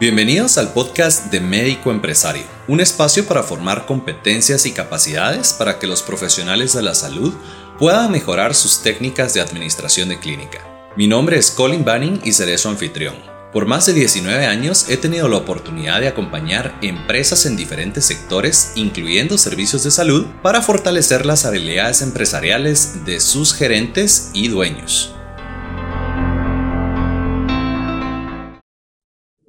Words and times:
Bienvenidos 0.00 0.56
al 0.56 0.72
podcast 0.72 1.26
de 1.30 1.42
Médico 1.42 1.90
Empresario, 1.90 2.44
un 2.68 2.80
espacio 2.80 3.26
para 3.26 3.42
formar 3.42 3.84
competencias 3.84 4.64
y 4.64 4.72
capacidades 4.72 5.52
para 5.52 5.78
que 5.78 5.86
los 5.86 6.00
profesionales 6.00 6.72
de 6.72 6.80
la 6.80 6.94
salud 6.94 7.34
puedan 7.78 8.10
mejorar 8.10 8.54
sus 8.54 8.82
técnicas 8.82 9.34
de 9.34 9.42
administración 9.42 10.08
de 10.08 10.18
clínica. 10.18 10.90
Mi 10.96 11.06
nombre 11.06 11.36
es 11.36 11.50
Colin 11.50 11.84
Banning 11.84 12.18
y 12.24 12.32
seré 12.32 12.56
su 12.56 12.70
anfitrión. 12.70 13.14
Por 13.52 13.66
más 13.66 13.84
de 13.84 13.92
19 13.92 14.46
años 14.46 14.86
he 14.88 14.96
tenido 14.96 15.28
la 15.28 15.36
oportunidad 15.36 16.00
de 16.00 16.08
acompañar 16.08 16.78
empresas 16.80 17.44
en 17.44 17.58
diferentes 17.58 18.06
sectores, 18.06 18.72
incluyendo 18.76 19.36
servicios 19.36 19.84
de 19.84 19.90
salud, 19.90 20.24
para 20.42 20.62
fortalecer 20.62 21.26
las 21.26 21.44
habilidades 21.44 22.00
empresariales 22.00 23.04
de 23.04 23.20
sus 23.20 23.52
gerentes 23.52 24.30
y 24.32 24.48
dueños. 24.48 25.14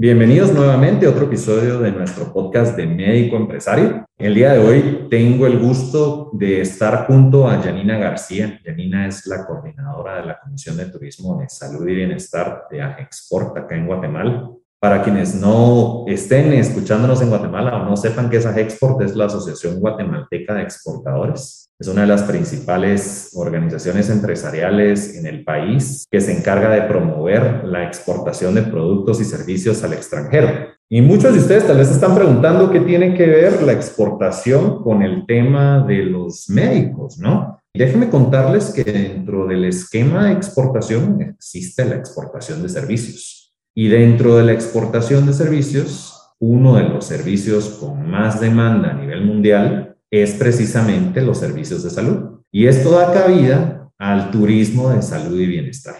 Bienvenidos 0.03 0.51
nuevamente 0.51 1.05
a 1.05 1.11
otro 1.11 1.25
episodio 1.25 1.77
de 1.77 1.91
nuestro 1.91 2.33
podcast 2.33 2.75
de 2.75 2.87
Médico 2.87 3.35
Empresario. 3.35 4.03
El 4.17 4.33
día 4.33 4.53
de 4.53 4.57
hoy 4.57 5.07
tengo 5.11 5.45
el 5.45 5.59
gusto 5.59 6.31
de 6.33 6.61
estar 6.61 7.05
junto 7.05 7.47
a 7.47 7.61
Janina 7.61 7.99
García. 7.99 8.59
Janina 8.65 9.05
es 9.05 9.27
la 9.27 9.45
coordinadora 9.45 10.15
de 10.15 10.25
la 10.25 10.39
Comisión 10.39 10.75
de 10.75 10.87
Turismo 10.87 11.39
de 11.39 11.47
Salud 11.49 11.87
y 11.87 11.93
Bienestar 11.93 12.63
de 12.71 12.81
Export 12.81 13.55
acá 13.55 13.75
en 13.75 13.85
Guatemala. 13.85 14.49
Para 14.81 15.03
quienes 15.03 15.35
no 15.35 16.05
estén 16.07 16.53
escuchándonos 16.53 17.21
en 17.21 17.29
Guatemala 17.29 17.75
o 17.75 17.85
no 17.85 17.95
sepan 17.95 18.31
qué 18.31 18.37
es 18.37 18.47
Export, 18.47 18.99
es 19.03 19.15
la 19.15 19.25
Asociación 19.25 19.79
Guatemalteca 19.79 20.55
de 20.55 20.63
Exportadores. 20.63 21.69
Es 21.79 21.87
una 21.87 22.01
de 22.01 22.07
las 22.07 22.23
principales 22.23 23.29
organizaciones 23.35 24.09
empresariales 24.09 25.15
en 25.17 25.27
el 25.27 25.43
país 25.43 26.07
que 26.09 26.19
se 26.19 26.35
encarga 26.35 26.71
de 26.71 26.81
promover 26.81 27.63
la 27.63 27.85
exportación 27.85 28.55
de 28.55 28.63
productos 28.63 29.21
y 29.21 29.25
servicios 29.25 29.83
al 29.83 29.93
extranjero. 29.93 30.49
Y 30.89 31.03
muchos 31.03 31.33
de 31.35 31.41
ustedes 31.41 31.67
tal 31.67 31.77
vez 31.77 31.91
están 31.91 32.15
preguntando 32.15 32.71
qué 32.71 32.79
tiene 32.79 33.13
que 33.13 33.27
ver 33.27 33.61
la 33.61 33.73
exportación 33.73 34.81
con 34.81 35.03
el 35.03 35.27
tema 35.27 35.85
de 35.85 36.05
los 36.05 36.49
médicos, 36.49 37.19
¿no? 37.19 37.59
Déjenme 37.71 38.09
contarles 38.09 38.71
que 38.71 38.83
dentro 38.83 39.45
del 39.45 39.63
esquema 39.65 40.25
de 40.25 40.33
exportación 40.33 41.21
existe 41.21 41.85
la 41.85 41.97
exportación 41.97 42.63
de 42.63 42.69
servicios. 42.69 43.40
Y 43.73 43.87
dentro 43.87 44.37
de 44.37 44.43
la 44.43 44.53
exportación 44.53 45.25
de 45.25 45.33
servicios, 45.33 46.35
uno 46.39 46.75
de 46.75 46.83
los 46.83 47.05
servicios 47.05 47.69
con 47.79 48.09
más 48.09 48.41
demanda 48.41 48.91
a 48.91 48.93
nivel 48.93 49.23
mundial 49.23 49.95
es 50.09 50.33
precisamente 50.33 51.21
los 51.21 51.37
servicios 51.37 51.83
de 51.83 51.89
salud. 51.89 52.41
Y 52.51 52.67
esto 52.67 52.91
da 52.91 53.13
cabida 53.13 53.89
al 53.97 54.31
turismo 54.31 54.89
de 54.89 55.01
salud 55.01 55.39
y 55.39 55.45
bienestar, 55.45 55.95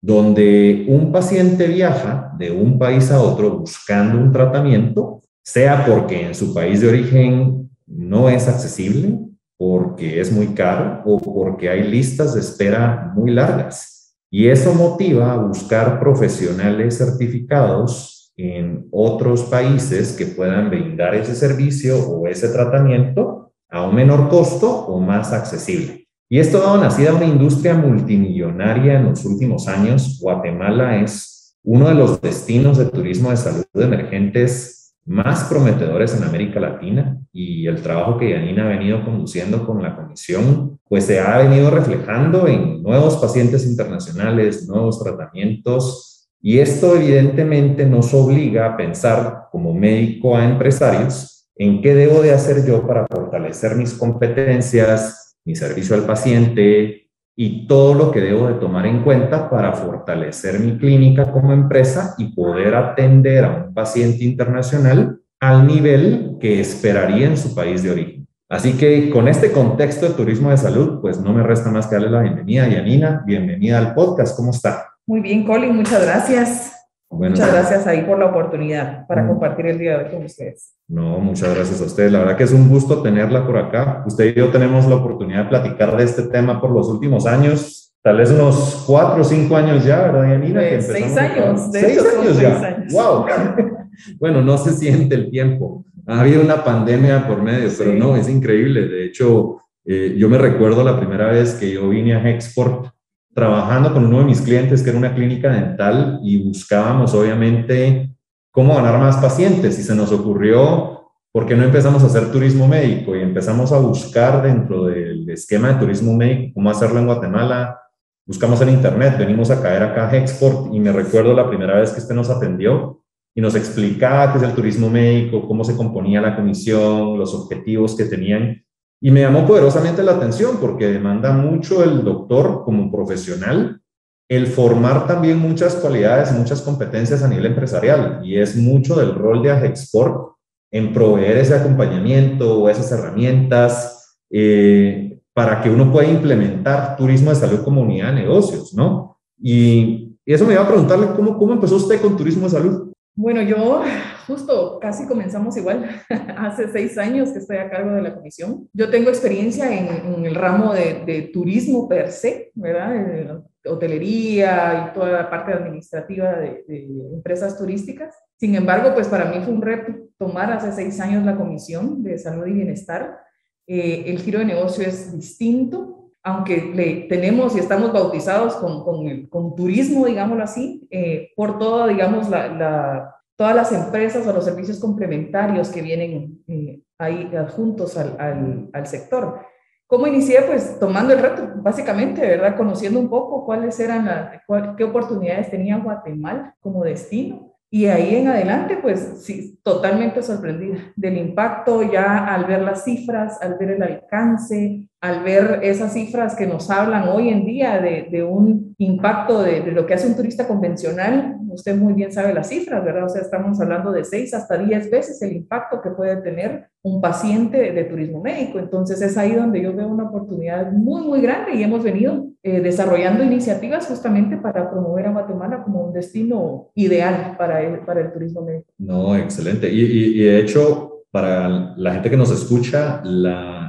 donde 0.00 0.86
un 0.88 1.12
paciente 1.12 1.68
viaja 1.68 2.32
de 2.38 2.50
un 2.50 2.78
país 2.78 3.10
a 3.10 3.20
otro 3.20 3.58
buscando 3.58 4.18
un 4.18 4.32
tratamiento, 4.32 5.20
sea 5.44 5.84
porque 5.84 6.26
en 6.26 6.34
su 6.34 6.54
país 6.54 6.80
de 6.80 6.88
origen 6.88 7.70
no 7.86 8.28
es 8.28 8.48
accesible, 8.48 9.18
porque 9.58 10.20
es 10.20 10.32
muy 10.32 10.48
caro 10.48 11.02
o 11.04 11.18
porque 11.18 11.68
hay 11.68 11.84
listas 11.84 12.34
de 12.34 12.40
espera 12.40 13.12
muy 13.14 13.30
largas. 13.30 13.91
Y 14.34 14.48
eso 14.48 14.72
motiva 14.72 15.34
a 15.34 15.36
buscar 15.36 16.00
profesionales 16.00 16.96
certificados 16.96 18.32
en 18.34 18.86
otros 18.90 19.42
países 19.42 20.12
que 20.12 20.24
puedan 20.24 20.70
brindar 20.70 21.14
ese 21.14 21.34
servicio 21.34 21.98
o 21.98 22.26
ese 22.26 22.48
tratamiento 22.48 23.52
a 23.68 23.86
un 23.86 23.94
menor 23.94 24.30
costo 24.30 24.86
o 24.86 25.00
más 25.00 25.34
accesible. 25.34 26.08
Y 26.30 26.38
esto 26.38 26.56
ha 26.56 26.60
dado 26.62 26.78
nacida 26.78 27.12
una 27.12 27.26
industria 27.26 27.74
multimillonaria 27.74 28.98
en 28.98 29.04
los 29.04 29.22
últimos 29.26 29.68
años. 29.68 30.18
Guatemala 30.18 31.02
es 31.02 31.58
uno 31.62 31.88
de 31.88 31.94
los 31.94 32.18
destinos 32.22 32.78
de 32.78 32.86
turismo 32.86 33.28
de 33.28 33.36
salud 33.36 33.64
emergentes 33.74 34.81
más 35.04 35.44
prometedores 35.44 36.14
en 36.16 36.24
América 36.24 36.60
Latina 36.60 37.18
y 37.32 37.66
el 37.66 37.82
trabajo 37.82 38.18
que 38.18 38.30
Yanina 38.30 38.64
ha 38.64 38.68
venido 38.68 39.04
conduciendo 39.04 39.66
con 39.66 39.82
la 39.82 39.96
comisión, 39.96 40.78
pues 40.88 41.06
se 41.06 41.20
ha 41.20 41.38
venido 41.38 41.70
reflejando 41.70 42.46
en 42.46 42.82
nuevos 42.82 43.16
pacientes 43.16 43.66
internacionales, 43.66 44.68
nuevos 44.68 45.02
tratamientos. 45.02 46.28
Y 46.40 46.58
esto 46.58 46.96
evidentemente 46.96 47.86
nos 47.86 48.12
obliga 48.14 48.66
a 48.66 48.76
pensar 48.76 49.48
como 49.50 49.74
médico 49.74 50.36
a 50.36 50.44
empresarios 50.44 51.48
en 51.56 51.80
qué 51.82 51.94
debo 51.94 52.22
de 52.22 52.32
hacer 52.32 52.66
yo 52.66 52.86
para 52.86 53.06
fortalecer 53.06 53.76
mis 53.76 53.94
competencias, 53.94 55.36
mi 55.44 55.54
servicio 55.54 55.94
al 55.94 56.04
paciente 56.04 57.01
y 57.34 57.66
todo 57.66 57.94
lo 57.94 58.10
que 58.10 58.20
debo 58.20 58.46
de 58.46 58.54
tomar 58.54 58.86
en 58.86 59.02
cuenta 59.02 59.48
para 59.48 59.72
fortalecer 59.72 60.60
mi 60.60 60.76
clínica 60.78 61.30
como 61.32 61.52
empresa 61.52 62.14
y 62.18 62.34
poder 62.34 62.74
atender 62.74 63.44
a 63.44 63.64
un 63.64 63.74
paciente 63.74 64.24
internacional 64.24 65.18
al 65.40 65.66
nivel 65.66 66.36
que 66.40 66.60
esperaría 66.60 67.26
en 67.26 67.36
su 67.36 67.54
país 67.54 67.82
de 67.82 67.90
origen. 67.90 68.28
Así 68.48 68.74
que 68.74 69.08
con 69.08 69.28
este 69.28 69.50
contexto 69.50 70.06
de 70.06 70.14
turismo 70.14 70.50
de 70.50 70.58
salud, 70.58 71.00
pues 71.00 71.18
no 71.18 71.32
me 71.32 71.42
resta 71.42 71.70
más 71.70 71.86
que 71.86 71.94
darle 71.94 72.10
la 72.10 72.20
bienvenida. 72.20 72.68
Yanina, 72.68 73.22
bienvenida 73.26 73.78
al 73.78 73.94
podcast. 73.94 74.36
¿Cómo 74.36 74.50
está? 74.50 74.88
Muy 75.06 75.20
bien, 75.20 75.44
Colin, 75.44 75.74
muchas 75.74 76.04
gracias. 76.04 76.81
Muchas 77.12 77.52
gracias 77.52 77.86
ahí 77.86 78.02
por 78.02 78.18
la 78.18 78.26
oportunidad 78.26 79.06
para 79.06 79.22
mm. 79.22 79.28
compartir 79.28 79.66
el 79.66 79.78
día 79.78 79.98
de 79.98 80.04
hoy 80.04 80.10
con 80.10 80.24
ustedes. 80.24 80.74
No, 80.88 81.18
muchas 81.18 81.54
gracias 81.54 81.80
a 81.80 81.84
ustedes. 81.84 82.12
La 82.12 82.20
verdad 82.20 82.36
que 82.36 82.44
es 82.44 82.52
un 82.52 82.68
gusto 82.68 83.02
tenerla 83.02 83.46
por 83.46 83.58
acá. 83.58 84.02
Usted 84.06 84.26
y 84.26 84.34
yo 84.34 84.50
tenemos 84.50 84.86
la 84.86 84.96
oportunidad 84.96 85.44
de 85.44 85.48
platicar 85.48 85.96
de 85.96 86.04
este 86.04 86.22
tema 86.24 86.60
por 86.60 86.70
los 86.70 86.88
últimos 86.88 87.26
años, 87.26 87.94
tal 88.02 88.16
vez 88.16 88.30
unos 88.30 88.84
cuatro 88.86 89.22
o 89.22 89.24
cinco 89.24 89.56
años 89.56 89.84
ya, 89.84 90.02
¿verdad, 90.02 90.30
Yanina? 90.30 90.60
Pues, 90.60 90.86
seis 90.86 91.16
años, 91.16 91.70
de 91.70 91.80
¿Seis 91.80 92.04
años 92.04 92.40
ya. 92.40 92.84
¡Wow! 92.90 93.26
bueno, 94.18 94.42
no 94.42 94.58
se 94.58 94.72
siente 94.72 95.14
el 95.14 95.30
tiempo. 95.30 95.84
Ha 96.06 96.20
habido 96.20 96.42
una 96.42 96.64
pandemia 96.64 97.26
por 97.28 97.42
medio, 97.42 97.70
pero 97.78 97.92
no, 97.92 98.16
es 98.16 98.28
increíble. 98.28 98.88
De 98.88 99.04
hecho, 99.04 99.62
eh, 99.84 100.14
yo 100.16 100.28
me 100.28 100.38
recuerdo 100.38 100.82
la 100.82 100.98
primera 100.98 101.28
vez 101.30 101.54
que 101.54 101.72
yo 101.72 101.88
vine 101.88 102.14
a 102.14 102.30
Export 102.30 102.88
trabajando 103.34 103.92
con 103.92 104.04
uno 104.04 104.18
de 104.18 104.24
mis 104.24 104.40
clientes 104.40 104.82
que 104.82 104.90
era 104.90 104.98
una 104.98 105.14
clínica 105.14 105.50
dental 105.50 106.20
y 106.22 106.42
buscábamos 106.42 107.14
obviamente 107.14 108.14
cómo 108.50 108.74
ganar 108.74 108.98
más 108.98 109.16
pacientes 109.16 109.78
y 109.78 109.82
se 109.82 109.94
nos 109.94 110.12
ocurrió, 110.12 111.08
¿por 111.32 111.46
qué 111.46 111.56
no 111.56 111.64
empezamos 111.64 112.02
a 112.02 112.06
hacer 112.06 112.30
turismo 112.30 112.68
médico? 112.68 113.16
Y 113.16 113.20
empezamos 113.20 113.72
a 113.72 113.78
buscar 113.78 114.42
dentro 114.42 114.84
del 114.84 115.28
esquema 115.30 115.68
de 115.68 115.80
turismo 115.80 116.14
médico 116.14 116.52
cómo 116.54 116.70
hacerlo 116.70 116.98
en 116.98 117.06
Guatemala. 117.06 117.78
Buscamos 118.26 118.60
en 118.60 118.68
internet, 118.68 119.16
venimos 119.18 119.50
a 119.50 119.60
caer 119.60 119.82
acá 119.82 120.08
a 120.08 120.16
Export 120.16 120.72
y 120.72 120.78
me 120.78 120.92
recuerdo 120.92 121.32
la 121.34 121.48
primera 121.48 121.80
vez 121.80 121.90
que 121.90 122.00
usted 122.00 122.14
nos 122.14 122.30
atendió 122.30 123.02
y 123.34 123.40
nos 123.40 123.54
explicaba 123.54 124.30
qué 124.32 124.38
es 124.38 124.44
el 124.44 124.54
turismo 124.54 124.90
médico, 124.90 125.48
cómo 125.48 125.64
se 125.64 125.74
componía 125.74 126.20
la 126.20 126.36
comisión, 126.36 127.18
los 127.18 127.34
objetivos 127.34 127.96
que 127.96 128.04
tenían. 128.04 128.62
Y 129.02 129.10
me 129.10 129.20
llamó 129.20 129.46
poderosamente 129.46 130.02
la 130.02 130.12
atención 130.12 130.56
porque 130.60 130.86
demanda 130.86 131.32
mucho 131.32 131.84
el 131.84 132.04
doctor 132.04 132.62
como 132.64 132.90
profesional 132.90 133.82
el 134.28 134.46
formar 134.46 135.06
también 135.06 135.38
muchas 135.38 135.74
cualidades, 135.74 136.32
muchas 136.32 136.62
competencias 136.62 137.22
a 137.22 137.28
nivel 137.28 137.44
empresarial 137.44 138.22
y 138.24 138.38
es 138.38 138.56
mucho 138.56 138.94
del 138.94 139.14
rol 139.14 139.42
de 139.42 139.50
Agexport 139.50 140.36
en 140.70 140.94
proveer 140.94 141.36
ese 141.36 141.54
acompañamiento 141.54 142.62
o 142.62 142.70
esas 142.70 142.90
herramientas 142.92 144.16
eh, 144.30 145.20
para 145.34 145.60
que 145.60 145.68
uno 145.68 145.92
pueda 145.92 146.08
implementar 146.08 146.96
turismo 146.96 147.28
de 147.28 147.36
salud 147.36 147.62
como 147.62 147.82
unidad 147.82 148.08
de 148.08 148.22
negocios, 148.22 148.72
¿no? 148.72 149.18
Y, 149.38 150.08
eso 150.24 150.46
me 150.46 150.52
iba 150.52 150.62
a 150.62 150.68
preguntarle, 150.68 151.08
¿cómo, 151.16 151.36
¿cómo 151.36 151.52
empezó 151.52 151.74
usted 151.74 152.00
con 152.00 152.16
turismo 152.16 152.44
de 152.44 152.50
salud? 152.50 152.92
Bueno, 153.16 153.42
yo 153.42 153.82
justo 154.26 154.78
casi 154.80 155.06
comenzamos 155.06 155.56
igual, 155.56 155.88
hace 156.36 156.68
seis 156.68 156.98
años 156.98 157.30
que 157.30 157.38
estoy 157.38 157.56
a 157.56 157.70
cargo 157.70 157.92
de 157.92 158.02
la 158.02 158.14
comisión. 158.14 158.68
Yo 158.72 158.90
tengo 158.90 159.08
experiencia 159.08 159.72
en, 159.72 160.24
el 160.24 160.34
ramo 160.34 160.72
de, 160.72 161.30
turismo 161.32 161.88
per 161.88 162.10
se, 162.10 162.50
¿verdad? 162.54 163.42
hotelería 163.64 164.88
y 164.88 164.94
toda 164.94 165.12
la 165.12 165.30
parte 165.30 165.52
administrativa 165.52 166.32
de, 166.32 166.64
empresas 167.12 167.56
turísticas. 167.56 168.14
Sin 168.36 168.54
embargo, 168.54 168.92
pues 168.94 169.08
para 169.08 169.26
mí 169.26 169.40
fue 169.44 169.54
un 169.54 169.62
reto 169.62 169.92
tomar 170.18 170.52
hace 170.52 170.72
seis 170.72 171.00
años 171.00 171.24
la 171.24 171.36
comisión 171.36 172.02
de 172.02 172.18
salud 172.18 172.46
y 172.46 172.52
bienestar. 172.52 173.18
Eh, 173.66 174.04
el 174.06 174.18
giro 174.18 174.40
de 174.40 174.44
negocio 174.44 174.86
es 174.86 175.16
distinto, 175.16 176.10
aunque 176.22 176.72
le 176.74 177.06
tenemos 177.08 177.56
y 177.56 177.58
estamos 177.58 177.92
bautizados 177.92 178.54
con, 178.56 179.28
con, 179.28 179.56
turismo, 179.56 180.06
digámoslo 180.06 180.44
así, 180.44 180.86
eh, 180.90 181.30
por 181.34 181.58
todo, 181.58 181.88
digamos, 181.88 182.28
la, 182.28 183.14
todas 183.42 183.56
las 183.56 183.72
empresas 183.72 184.24
o 184.24 184.32
los 184.32 184.44
servicios 184.44 184.78
complementarios 184.78 185.68
que 185.68 185.82
vienen 185.82 186.44
eh, 186.46 186.80
ahí 186.96 187.28
juntos 187.56 187.98
al, 187.98 188.70
al, 188.72 188.86
sector. 188.86 189.40
¿Cómo 189.88 190.06
inicié? 190.06 190.42
Pues 190.42 190.78
tomando 190.78 191.12
el 191.12 191.18
reto, 191.18 191.50
básicamente, 191.56 192.20
¿verdad? 192.20 192.56
Conociendo 192.56 193.00
un 193.00 193.10
poco 193.10 193.44
cuáles 193.44 193.80
eran 193.80 194.04
las, 194.04 194.40
qué 194.76 194.84
oportunidades 194.84 195.50
tenía 195.50 195.76
Guatemala 195.78 196.54
como 196.60 196.84
destino. 196.84 197.52
Y 197.68 197.86
ahí 197.86 198.14
en 198.14 198.28
adelante, 198.28 198.78
pues 198.80 199.24
sí, 199.24 199.58
totalmente 199.64 200.22
sorprendida 200.22 200.92
del 200.94 201.18
impacto 201.18 201.82
ya 201.82 202.32
al 202.32 202.44
ver 202.44 202.62
las 202.62 202.84
cifras, 202.84 203.42
al 203.42 203.58
ver 203.58 203.70
el 203.70 203.82
alcance, 203.82 204.88
al 205.02 205.24
ver 205.24 205.58
esas 205.64 205.92
cifras 205.92 206.36
que 206.36 206.46
nos 206.46 206.70
hablan 206.70 207.08
hoy 207.08 207.28
en 207.28 207.44
día 207.44 207.80
de, 207.80 208.22
un 208.22 208.76
impacto 208.78 209.42
de, 209.42 209.60
lo 209.72 209.84
que 209.84 209.94
hace 209.94 210.06
un 210.06 210.14
turista 210.14 210.46
convencional, 210.46 211.38
usted 211.50 211.76
muy 211.76 211.92
bien 211.92 212.12
sabe 212.12 212.32
las 212.32 212.48
cifras, 212.48 212.84
¿verdad? 212.84 213.06
O 213.06 213.08
sea, 213.08 213.20
estamos 213.20 213.60
hablando 213.60 213.90
de 213.90 214.04
6 214.04 214.32
hasta 214.32 214.56
10 214.56 214.92
veces 214.92 215.20
el 215.22 215.32
impacto 215.32 215.82
que 215.82 215.90
puede 215.90 216.18
tener 216.18 216.68
un 216.82 217.00
paciente 217.00 217.72
de 217.72 217.84
turismo 217.84 218.22
médico. 218.22 218.60
Entonces 218.60 219.02
es 219.02 219.18
ahí 219.18 219.34
donde 219.34 219.60
yo 219.60 219.74
veo 219.74 219.88
una 219.88 220.04
oportunidad 220.04 220.70
muy, 220.70 221.02
muy 221.02 221.20
grande 221.20 221.56
y 221.56 221.64
hemos 221.64 221.82
venido 221.82 222.28
eh, 222.44 222.60
desarrollando 222.60 223.24
iniciativas 223.24 223.88
justamente 223.88 224.36
para 224.36 224.70
promover 224.70 225.06
a 225.06 225.12
Guatemala 225.12 225.64
como 225.64 225.80
un 225.80 225.92
destino 225.92 226.70
ideal 226.76 227.34
para 227.36 227.60
el, 227.60 227.80
para 227.80 228.02
el 228.02 228.12
turismo 228.12 228.42
médico. 228.42 228.70
No, 228.78 229.16
excelente. 229.16 229.68
y, 229.68 229.80
y 229.80 230.22
de 230.22 230.38
hecho, 230.38 230.92
para 231.10 231.74
la 231.76 231.92
gente 231.92 232.08
que 232.08 232.16
nos 232.16 232.30
escucha, 232.30 233.02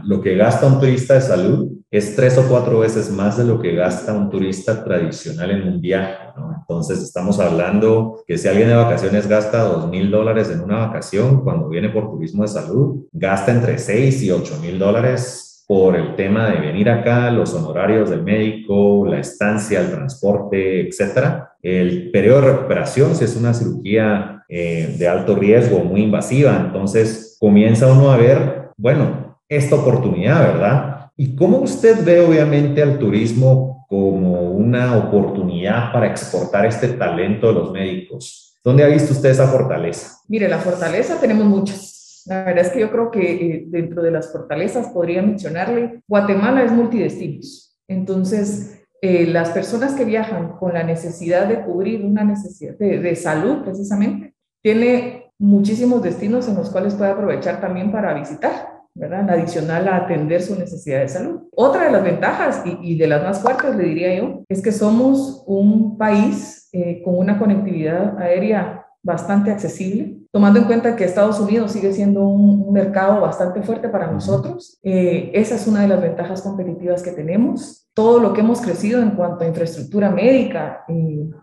lo 0.05 0.21
que 0.21 0.35
gasta 0.35 0.67
un 0.67 0.79
turista 0.79 1.15
de 1.15 1.21
salud 1.21 1.71
es 1.89 2.15
tres 2.15 2.37
o 2.37 2.47
cuatro 2.47 2.79
veces 2.79 3.11
más 3.11 3.37
de 3.37 3.43
lo 3.43 3.61
que 3.61 3.75
gasta 3.75 4.13
un 4.13 4.29
turista 4.29 4.83
tradicional 4.83 5.51
en 5.51 5.67
un 5.67 5.81
viaje. 5.81 6.15
Entonces, 6.59 7.03
estamos 7.03 7.39
hablando 7.39 8.23
que 8.25 8.37
si 8.37 8.47
alguien 8.47 8.69
de 8.69 8.75
vacaciones 8.75 9.27
gasta 9.27 9.63
dos 9.63 9.87
mil 9.89 10.09
dólares 10.09 10.49
en 10.49 10.61
una 10.61 10.87
vacación, 10.87 11.43
cuando 11.43 11.69
viene 11.69 11.89
por 11.89 12.09
turismo 12.09 12.43
de 12.43 12.47
salud, 12.47 13.05
gasta 13.11 13.51
entre 13.51 13.77
seis 13.77 14.23
y 14.23 14.31
ocho 14.31 14.57
mil 14.61 14.79
dólares 14.79 15.63
por 15.67 15.95
el 15.95 16.15
tema 16.15 16.49
de 16.49 16.59
venir 16.59 16.89
acá, 16.89 17.29
los 17.31 17.53
honorarios 17.53 18.09
del 18.09 18.23
médico, 18.23 19.05
la 19.07 19.19
estancia, 19.19 19.79
el 19.79 19.91
transporte, 19.91 20.87
etcétera. 20.87 21.51
El 21.61 22.11
periodo 22.11 22.41
de 22.41 22.51
recuperación, 22.53 23.15
si 23.15 23.23
es 23.23 23.35
una 23.35 23.53
cirugía 23.53 24.43
eh, 24.49 24.95
de 24.97 25.07
alto 25.07 25.35
riesgo, 25.35 25.79
muy 25.79 26.01
invasiva, 26.01 26.57
entonces 26.65 27.37
comienza 27.39 27.91
uno 27.91 28.11
a 28.11 28.17
ver, 28.17 28.69
bueno, 28.77 29.22
esta 29.55 29.75
oportunidad, 29.75 30.53
¿verdad? 30.53 31.11
¿Y 31.15 31.35
cómo 31.35 31.59
usted 31.59 32.03
ve 32.03 32.19
obviamente 32.19 32.81
al 32.81 32.97
turismo 32.97 33.85
como 33.87 34.51
una 34.51 34.97
oportunidad 34.97 35.91
para 35.91 36.07
exportar 36.07 36.65
este 36.65 36.89
talento 36.89 37.47
de 37.47 37.53
los 37.53 37.71
médicos? 37.71 38.57
¿Dónde 38.63 38.83
ha 38.83 38.87
visto 38.87 39.13
usted 39.13 39.29
esa 39.29 39.47
fortaleza? 39.47 40.17
Mire, 40.27 40.47
la 40.47 40.57
fortaleza 40.57 41.19
tenemos 41.19 41.45
muchas. 41.45 42.23
La 42.25 42.45
verdad 42.45 42.65
es 42.65 42.71
que 42.71 42.79
yo 42.79 42.89
creo 42.89 43.11
que 43.11 43.33
eh, 43.33 43.63
dentro 43.67 44.01
de 44.01 44.11
las 44.11 44.31
fortalezas 44.31 44.87
podría 44.87 45.21
mencionarle, 45.21 46.01
Guatemala 46.07 46.63
es 46.63 46.71
multidestinos. 46.71 47.77
Entonces, 47.87 48.83
eh, 49.01 49.27
las 49.27 49.49
personas 49.49 49.95
que 49.95 50.05
viajan 50.05 50.53
con 50.57 50.73
la 50.73 50.83
necesidad 50.83 51.45
de 51.47 51.61
cubrir 51.61 52.05
una 52.05 52.23
necesidad 52.23 52.77
de, 52.77 53.15
salud, 53.17 53.61
precisamente, 53.63 54.33
tiene 54.63 55.33
muchísimos 55.37 56.01
destinos 56.01 56.47
en 56.47 56.55
los 56.55 56.69
cuales 56.69 56.95
puede 56.95 57.11
aprovechar 57.11 57.59
también 57.59 57.91
para 57.91 58.13
visitar. 58.13 58.72
¿Verdad? 58.95 59.29
Adicional 59.29 59.87
a 59.87 59.97
atender 59.97 60.41
su 60.41 60.57
necesidad 60.57 60.99
de 60.99 61.07
salud. 61.07 61.41
Otra 61.55 61.85
de 61.85 61.91
las 61.91 62.03
ventajas, 62.03 62.63
y, 62.81 62.97
de 62.97 63.07
las 63.07 63.23
más 63.23 63.41
fuertes, 63.41 63.75
le 63.75 63.83
diría 63.83 64.15
yo, 64.15 64.43
es 64.49 64.61
que 64.61 64.71
somos 64.71 65.43
un 65.47 65.97
país 65.97 66.69
eh, 66.73 67.01
con 67.03 67.17
una 67.17 67.39
conectividad 67.39 68.17
aérea 68.19 68.85
bastante 69.01 69.51
accesible, 69.51 70.22
tomando 70.33 70.57
en 70.57 70.65
cuenta 70.65 70.95
que 70.95 71.03
Estados 71.03 71.39
Unidos 71.39 71.73
sigue 71.73 71.93
siendo 71.93 72.27
un, 72.27 72.73
mercado 72.73 73.21
bastante 73.21 73.61
fuerte 73.61 73.87
para 73.87 74.11
nosotros. 74.11 74.79
Eh, 74.81 75.29
esa 75.35 75.53
es 75.53 75.67
una 75.67 75.81
de 75.81 75.87
las 75.87 76.01
ventajas 76.01 76.41
competitivas 76.41 77.03
que 77.03 77.11
tenemos. 77.11 77.87
Todo 77.93 78.19
lo 78.19 78.33
que 78.33 78.41
hemos 78.41 78.59
crecido 78.59 78.99
en 78.99 79.11
cuanto 79.11 79.43
a 79.43 79.47
infraestructura 79.47 80.09
médica, 80.09 80.83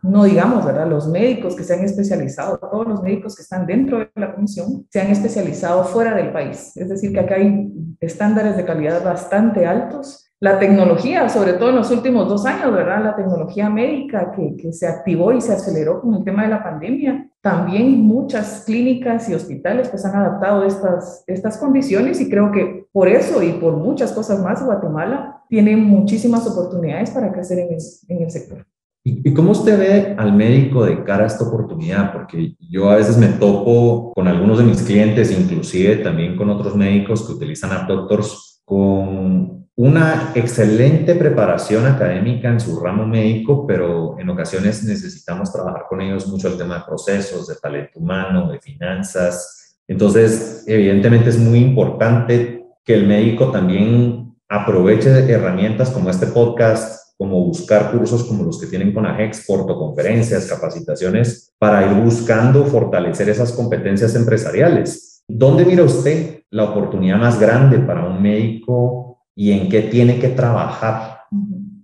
no 0.03 0.25
digamos, 0.25 0.67
¿verdad? 0.67 0.89
Los 0.89 1.07
médicos 1.07 1.55
que 1.55 1.63
se 1.63 1.75
han 1.75 1.85
especializado, 1.85 2.59
todos 2.59 2.89
los 2.89 3.01
médicos 3.01 3.37
que 3.37 3.43
están 3.43 3.65
dentro 3.65 4.01
de 4.01 4.11
la 4.17 4.35
comisión, 4.35 4.85
se 4.91 5.01
han 5.01 5.07
especializado 5.07 5.85
fuera 5.85 6.17
del 6.17 6.33
país. 6.33 6.77
Es 6.77 6.89
decir, 6.89 7.13
que 7.13 7.21
acá 7.21 7.37
hay 7.37 7.73
estándares 8.01 8.57
de 8.57 8.65
calidad 8.65 9.05
bastante 9.05 9.67
altos 9.67 10.30
la 10.41 10.59
tecnología, 10.59 11.29
sobre 11.29 11.53
todo 11.53 11.69
en 11.69 11.77
los 11.77 11.91
últimos 11.91 12.27
dos 12.27 12.47
años, 12.47 12.73
¿verdad? 12.73 13.05
La 13.05 13.15
tecnología 13.15 13.69
médica 13.69 14.33
que, 14.35 14.57
que, 14.57 14.73
se 14.73 14.87
activó 14.87 15.33
y 15.33 15.41
se 15.43 15.53
aceleró 15.53 16.01
con 16.01 16.15
el 16.15 16.25
tema 16.25 16.45
de 16.45 16.49
la 16.49 16.63
pandemia. 16.63 17.29
También 17.43 18.01
muchas 18.01 18.65
clínicas 18.65 19.29
y 19.29 19.35
hospitales 19.35 19.91
pues 19.91 20.03
han 20.07 20.17
adaptado 20.17 20.65
estas, 20.65 21.25
estas 21.27 21.59
condiciones 21.59 22.23
y 22.23 22.31
creo 22.31 22.51
que 22.53 22.87
por 22.91 23.09
eso 23.09 23.43
y 23.43 23.53
por 23.53 23.77
muchas 23.77 24.13
cosas 24.13 24.43
más 24.43 24.65
Guatemala 24.65 25.43
tiene 25.51 25.77
muchísimas 25.77 26.47
oportunidades 26.47 27.11
para 27.11 27.33
crecer 27.33 27.59
en 27.59 27.75
el, 27.75 27.81
en 28.09 28.23
el 28.23 28.31
sector. 28.31 28.67
¿Y 29.03 29.33
cómo 29.33 29.53
usted 29.53 29.79
ve 29.79 30.15
al 30.19 30.35
médico 30.35 30.85
de 30.85 31.03
cara 31.05 31.25
a 31.25 31.27
esta 31.27 31.45
oportunidad? 31.45 32.13
Porque 32.13 32.55
yo 32.61 32.91
a 32.91 32.97
veces 32.97 33.17
me 33.17 33.29
topo 33.29 34.13
con 34.15 34.29
algunos 34.29 34.59
de 34.59 34.65
mis 34.65 34.83
clientes, 34.83 35.39
inclusive 35.39 35.97
también 35.97 36.37
con 36.37 36.51
otros 36.51 36.77
médicos 36.77 37.27
que 37.27 37.33
utilizan 37.33 37.73
App 37.73 37.89
Doctors, 37.89 38.63
con 38.65 39.60
una 39.77 40.33
excelente 40.35 41.15
preparación 41.15 41.87
académica 41.87 42.49
en 42.49 42.61
su 42.61 42.79
ramo 42.79 43.07
médico, 43.07 43.67
pero 43.67 44.19
en 44.19 44.29
ocasiones 44.29 44.85
necesitamos 44.85 45.53
trabajar 45.53 45.85
con 45.89 46.01
ellos 46.01 46.27
mucho 46.29 46.49
el 46.49 46.59
tema 46.59 46.79
de 46.79 46.85
procesos, 46.87 47.49
de 47.49 47.55
talento 47.57 47.99
humano, 47.99 48.51
de 48.51 48.61
finanzas. 48.61 49.79
Entonces, 49.89 50.65
evidentemente 50.67 51.31
es 51.31 51.39
muy 51.39 51.61
importante 51.61 52.67
que 52.85 52.95
el 52.95 53.07
médico 53.07 53.51
también 53.51 54.35
aproveche 54.49 55.11
herramientas 55.31 55.91
como 55.91 56.11
este 56.11 56.27
podcast, 56.27 57.17
como 57.17 57.45
buscar 57.45 57.93
cursos 57.93 58.25
como 58.25 58.45
los 58.45 58.61
que 58.61 58.67
tienen 58.67 58.93
con 58.93 59.07
Agexport 59.07 59.69
o 59.71 59.79
conferencias, 59.79 60.47
capacitaciones, 60.47 61.55
para 61.59 61.87
ir 61.87 62.03
buscando 62.03 62.65
fortalecer 62.65 63.29
esas 63.29 63.53
competencias 63.53 64.15
empresariales. 64.15 65.23
¿Dónde 65.29 65.65
mira 65.65 65.85
usted 65.85 66.43
la 66.51 66.65
oportunidad 66.65 67.19
más 67.19 67.39
grande 67.39 67.79
para 67.79 68.05
un 68.07 68.21
médico 68.21 69.10
y 69.35 69.53
en 69.53 69.69
qué 69.69 69.83
tiene 69.83 70.19
que 70.19 70.29
trabajar 70.29 71.21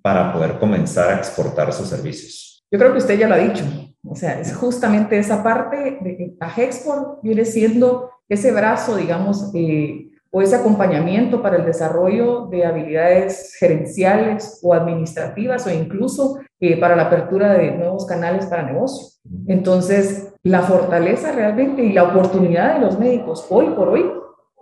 para 0.02 0.32
poder 0.32 0.58
comenzar 0.58 1.10
a 1.10 1.16
exportar 1.16 1.72
sus 1.72 1.88
servicios. 1.88 2.64
Yo 2.70 2.78
creo 2.78 2.93
que 2.93 2.98
usted 2.98 3.19
ya 3.19 3.28
lo 3.28 3.34
ha 3.34 3.38
dicho. 3.38 3.64
O 4.08 4.14
sea, 4.14 4.40
es 4.40 4.54
justamente 4.54 5.19
esa 5.19 5.43
parte 5.43 5.98
de 6.00 6.16
que 6.16 6.37
Agexport 6.38 7.22
viene 7.22 7.44
siendo 7.44 8.10
ese 8.28 8.52
brazo, 8.52 8.96
digamos, 8.96 9.50
eh, 9.54 10.10
o 10.31 10.43
ese 10.43 10.56
acompañamiento 10.56 11.40
para 11.40 11.56
el 11.56 11.64
desarrollo 11.64 12.46
de 12.46 12.66
habilidades 12.66 13.56
gerenciales 13.58 14.60
o 14.62 14.75
administrativas 14.75 15.66
o 15.66 15.70
incluso 15.70 16.38
eh, 16.60 16.78
para 16.78 16.94
la 16.94 17.04
apertura 17.04 17.54
de 17.54 17.72
nuevos 17.72 18.06
canales 18.06 18.46
para 18.46 18.62
negocio. 18.62 19.08
Entonces, 19.46 20.34
la 20.43 20.62
fortaleza 20.62 21.32
realmente 21.32 21.82
y 21.82 21.93
la 21.93 22.04
oportunidad 22.04 22.75
de 22.75 22.81
los 22.81 22.98
médicos 22.98 23.46
hoy 23.50 23.70
por 23.70 23.88
hoy 23.88 24.04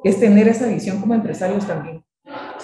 es 0.05 0.21
tener 0.21 0.49
esa 0.49 0.67
visión 0.67 1.01
como 1.01 1.15
empresarios 1.15 1.67
también. 1.67 2.05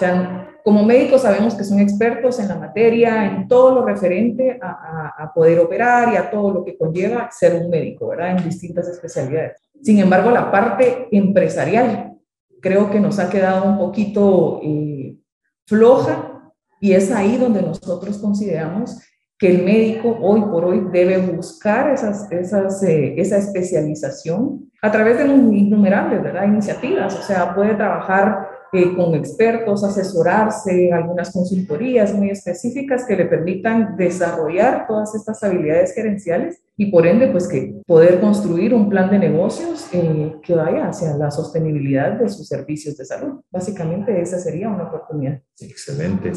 Sea, 0.01 0.49
como 0.63 0.83
médicos 0.83 1.21
sabemos 1.21 1.53
que 1.53 1.63
son 1.63 1.79
expertos 1.79 2.39
en 2.39 2.47
la 2.47 2.55
materia, 2.55 3.23
en 3.25 3.47
todo 3.47 3.75
lo 3.75 3.85
referente 3.85 4.59
a, 4.59 5.31
poder 5.35 5.59
operar 5.59 6.11
y 6.11 6.17
a 6.17 6.31
todo 6.31 6.51
lo 6.51 6.65
que 6.65 6.75
conlleva 6.75 7.29
ser 7.29 7.53
un 7.53 7.69
médico, 7.69 8.07
¿verdad? 8.07 8.31
En 8.31 8.43
distintas 8.43 8.87
especialidades. 8.87 9.61
Sin 9.83 9.99
embargo, 9.99 10.31
la 10.31 10.49
parte 10.51 11.07
empresarial 11.11 12.13
creo 12.59 12.89
que 12.89 12.99
nos 12.99 13.19
ha 13.19 13.29
quedado 13.29 13.63
un 13.69 13.77
poquito 13.77 14.59
eh, 14.63 15.15
floja 15.67 16.51
y 16.79 16.93
es 16.93 17.11
ahí 17.11 17.37
donde 17.37 17.61
nosotros 17.61 18.17
consideramos 18.17 18.99
que 19.37 19.49
el 19.49 19.63
médico 19.63 20.17
hoy 20.19 20.41
por 20.41 20.65
hoy 20.65 20.87
debe 20.91 21.19
buscar 21.19 21.93
esas, 21.93 22.31
esas, 22.31 22.81
eh, 22.83 23.13
esa 23.17 23.37
especialización 23.37 24.71
a 24.81 24.91
través 24.91 25.19
de 25.19 25.25
innumerables 25.25 26.23
¿verdad? 26.23 26.45
iniciativas. 26.45 27.15
O 27.17 27.21
sea, 27.21 27.53
puede 27.53 27.75
trabajar 27.75 28.50
eh, 28.73 28.95
con 28.95 29.15
expertos, 29.15 29.83
asesorarse, 29.83 30.91
algunas 30.93 31.31
consultorías 31.31 32.13
muy 32.13 32.29
específicas 32.29 33.05
que 33.05 33.15
le 33.15 33.25
permitan 33.25 33.97
desarrollar 33.97 34.85
todas 34.87 35.13
estas 35.13 35.43
habilidades 35.43 35.93
gerenciales 35.93 36.61
y 36.77 36.89
por 36.89 37.05
ende, 37.05 37.27
pues 37.27 37.47
que 37.47 37.81
poder 37.85 38.19
construir 38.19 38.73
un 38.73 38.89
plan 38.89 39.09
de 39.09 39.19
negocios 39.19 39.87
eh, 39.93 40.35
que 40.41 40.55
vaya 40.55 40.87
hacia 40.87 41.15
la 41.17 41.29
sostenibilidad 41.29 42.13
de 42.13 42.29
sus 42.29 42.47
servicios 42.47 42.97
de 42.97 43.05
salud. 43.05 43.41
Básicamente 43.51 44.19
esa 44.21 44.39
sería 44.39 44.69
una 44.69 44.85
oportunidad. 44.85 45.41
Excelente. 45.59 46.31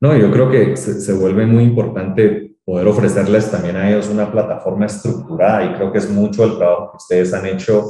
No, 0.00 0.16
yo 0.16 0.30
creo 0.30 0.50
que 0.50 0.76
se, 0.76 1.00
se 1.00 1.12
vuelve 1.12 1.46
muy 1.46 1.64
importante 1.64 2.56
poder 2.64 2.88
ofrecerles 2.88 3.50
también 3.50 3.76
a 3.76 3.88
ellos 3.88 4.08
una 4.08 4.30
plataforma 4.30 4.86
estructurada 4.86 5.64
y 5.64 5.74
creo 5.74 5.92
que 5.92 5.98
es 5.98 6.10
mucho 6.10 6.44
el 6.44 6.56
trabajo 6.56 6.90
que 6.90 6.96
ustedes 6.96 7.32
han 7.32 7.46
hecho 7.46 7.84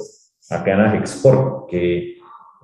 acá 0.50 0.74
en 0.74 0.80
Agexport, 0.80 1.68
que 1.68 2.15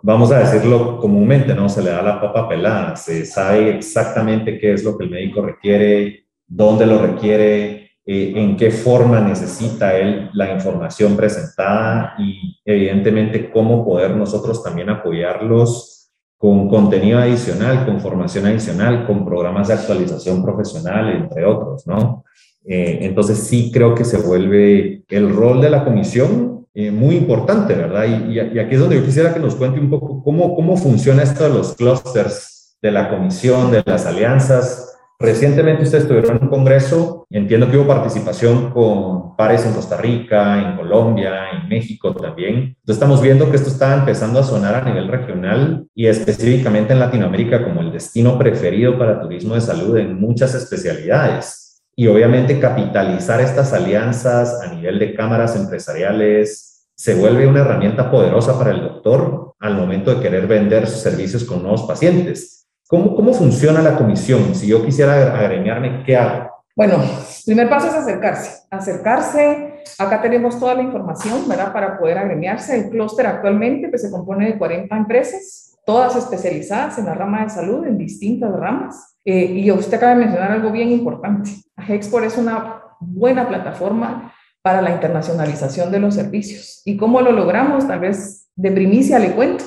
vamos 0.02 0.32
a 0.32 0.40
decirlo 0.40 0.98
comúnmente, 0.98 1.54
¿no? 1.54 1.68
Se 1.68 1.82
le 1.82 1.90
da 1.90 2.02
la 2.02 2.20
papa 2.20 2.48
pelada, 2.48 2.96
se 2.96 3.24
sabe 3.24 3.76
exactamente 3.76 4.58
qué 4.58 4.72
es 4.72 4.84
lo 4.84 4.98
que 4.98 5.04
el 5.04 5.10
médico 5.10 5.42
requiere, 5.42 6.26
dónde 6.46 6.86
lo 6.86 6.98
requiere, 6.98 7.92
eh, 8.04 8.32
en 8.34 8.56
qué 8.56 8.72
forma 8.72 9.20
necesita 9.20 9.96
él 9.96 10.28
la 10.34 10.52
información 10.52 11.16
presentada 11.16 12.14
y 12.18 12.60
evidentemente 12.64 13.48
cómo 13.48 13.84
poder 13.84 14.16
nosotros 14.16 14.62
también 14.62 14.90
apoyarlos 14.90 16.10
con 16.36 16.68
contenido 16.68 17.20
adicional, 17.20 17.86
con 17.86 18.00
formación 18.00 18.46
adicional, 18.46 19.06
con 19.06 19.24
programas 19.24 19.68
de 19.68 19.74
actualización 19.74 20.42
profesional, 20.42 21.12
entre 21.12 21.44
otros, 21.44 21.86
¿no? 21.86 22.24
Eh, 22.64 22.98
entonces 23.02 23.38
sí 23.38 23.70
creo 23.72 23.94
que 23.94 24.04
se 24.04 24.18
vuelve 24.18 25.04
el 25.08 25.34
rol 25.34 25.60
de 25.60 25.70
la 25.70 25.84
comisión 25.84 26.51
eh, 26.74 26.90
muy 26.90 27.16
importante, 27.16 27.74
¿verdad? 27.74 28.04
Y, 28.04 28.38
y, 28.38 28.58
aquí 28.58 28.74
es 28.74 28.80
donde 28.80 28.96
yo 28.96 29.04
quisiera 29.04 29.34
que 29.34 29.40
nos 29.40 29.54
cuente 29.56 29.78
un 29.78 29.90
poco 29.90 30.22
cómo, 30.22 30.54
cómo 30.54 30.76
funciona 30.76 31.22
esto 31.22 31.44
de 31.44 31.50
los 31.50 31.74
clusters 31.74 32.52
de 32.80 32.90
la 32.90 33.10
comisión, 33.10 33.70
de 33.70 33.82
las 33.84 34.06
alianzas. 34.06 34.88
Recientemente 35.18 35.84
ustedes 35.84 36.08
tuvieron 36.08 36.40
un 36.42 36.48
congreso, 36.48 37.26
entiendo 37.30 37.70
que 37.70 37.76
hubo 37.76 37.86
participación 37.86 38.70
con 38.70 39.36
pares 39.36 39.64
en 39.64 39.72
Costa 39.72 39.96
Rica, 39.96 40.60
en 40.60 40.76
Colombia, 40.76 41.50
en 41.52 41.68
México 41.68 42.12
también. 42.12 42.54
Entonces 42.54 42.94
estamos 42.94 43.22
viendo 43.22 43.48
que 43.48 43.56
esto 43.56 43.68
está 43.68 43.94
empezando 43.94 44.40
a 44.40 44.42
sonar 44.42 44.74
a 44.74 44.84
nivel 44.84 45.06
regional 45.06 45.86
y 45.94 46.08
específicamente 46.08 46.92
en 46.92 46.98
Latinoamérica 46.98 47.62
como 47.62 47.82
el 47.82 47.92
destino 47.92 48.36
preferido 48.36 48.98
para 48.98 49.20
turismo 49.20 49.54
de 49.54 49.60
salud 49.60 49.96
en 49.96 50.18
muchas 50.18 50.54
especialidades. 50.54 51.61
Y 51.94 52.06
obviamente 52.06 52.58
capitalizar 52.58 53.40
estas 53.40 53.72
alianzas 53.72 54.60
a 54.62 54.74
nivel 54.74 54.98
de 54.98 55.14
cámaras 55.14 55.56
empresariales 55.56 56.86
se 56.94 57.14
vuelve 57.14 57.46
una 57.46 57.60
herramienta 57.60 58.10
poderosa 58.10 58.58
para 58.58 58.70
el 58.70 58.80
doctor 58.80 59.54
al 59.60 59.74
momento 59.74 60.14
de 60.14 60.20
querer 60.20 60.46
vender 60.46 60.86
sus 60.86 61.00
servicios 61.00 61.44
con 61.44 61.62
nuevos 61.62 61.82
pacientes 61.82 62.62
¿Cómo, 62.92 63.16
¿Cómo 63.16 63.32
funciona 63.32 63.80
la 63.80 63.96
comisión? 63.96 64.54
Si 64.54 64.66
yo 64.66 64.84
quisiera 64.84 65.34
agremiarme, 65.34 66.02
¿qué 66.04 66.14
hago? 66.14 66.50
Bueno, 66.76 66.98
primer 67.46 67.70
paso 67.70 67.86
es 67.86 67.94
acercarse. 67.94 68.66
Acercarse, 68.70 69.82
acá 69.98 70.20
tenemos 70.20 70.60
toda 70.60 70.74
la 70.74 70.82
información, 70.82 71.48
¿verdad? 71.48 71.72
Para 71.72 71.98
poder 71.98 72.18
agremiarse. 72.18 72.78
El 72.78 72.90
clúster 72.90 73.26
actualmente 73.26 73.88
pues, 73.88 74.02
se 74.02 74.10
compone 74.10 74.44
de 74.44 74.58
40 74.58 74.94
empresas, 74.94 75.78
todas 75.86 76.16
especializadas 76.16 76.98
en 76.98 77.06
la 77.06 77.14
rama 77.14 77.44
de 77.44 77.48
salud, 77.48 77.86
en 77.86 77.96
distintas 77.96 78.52
ramas. 78.52 79.11
Eh, 79.24 79.44
y 79.44 79.70
usted 79.70 79.94
acaba 79.94 80.14
de 80.14 80.24
mencionar 80.24 80.52
algo 80.52 80.72
bien 80.72 80.90
importante. 80.90 81.50
Hexport 81.76 82.26
es 82.26 82.36
una 82.36 82.82
buena 83.00 83.48
plataforma 83.48 84.32
para 84.62 84.80
la 84.80 84.92
internacionalización 84.92 85.90
de 85.90 86.00
los 86.00 86.14
servicios. 86.14 86.82
¿Y 86.84 86.96
cómo 86.96 87.20
lo 87.20 87.32
logramos? 87.32 87.86
Tal 87.86 88.00
vez 88.00 88.48
de 88.54 88.70
primicia 88.70 89.18
le 89.18 89.32
cuento. 89.32 89.64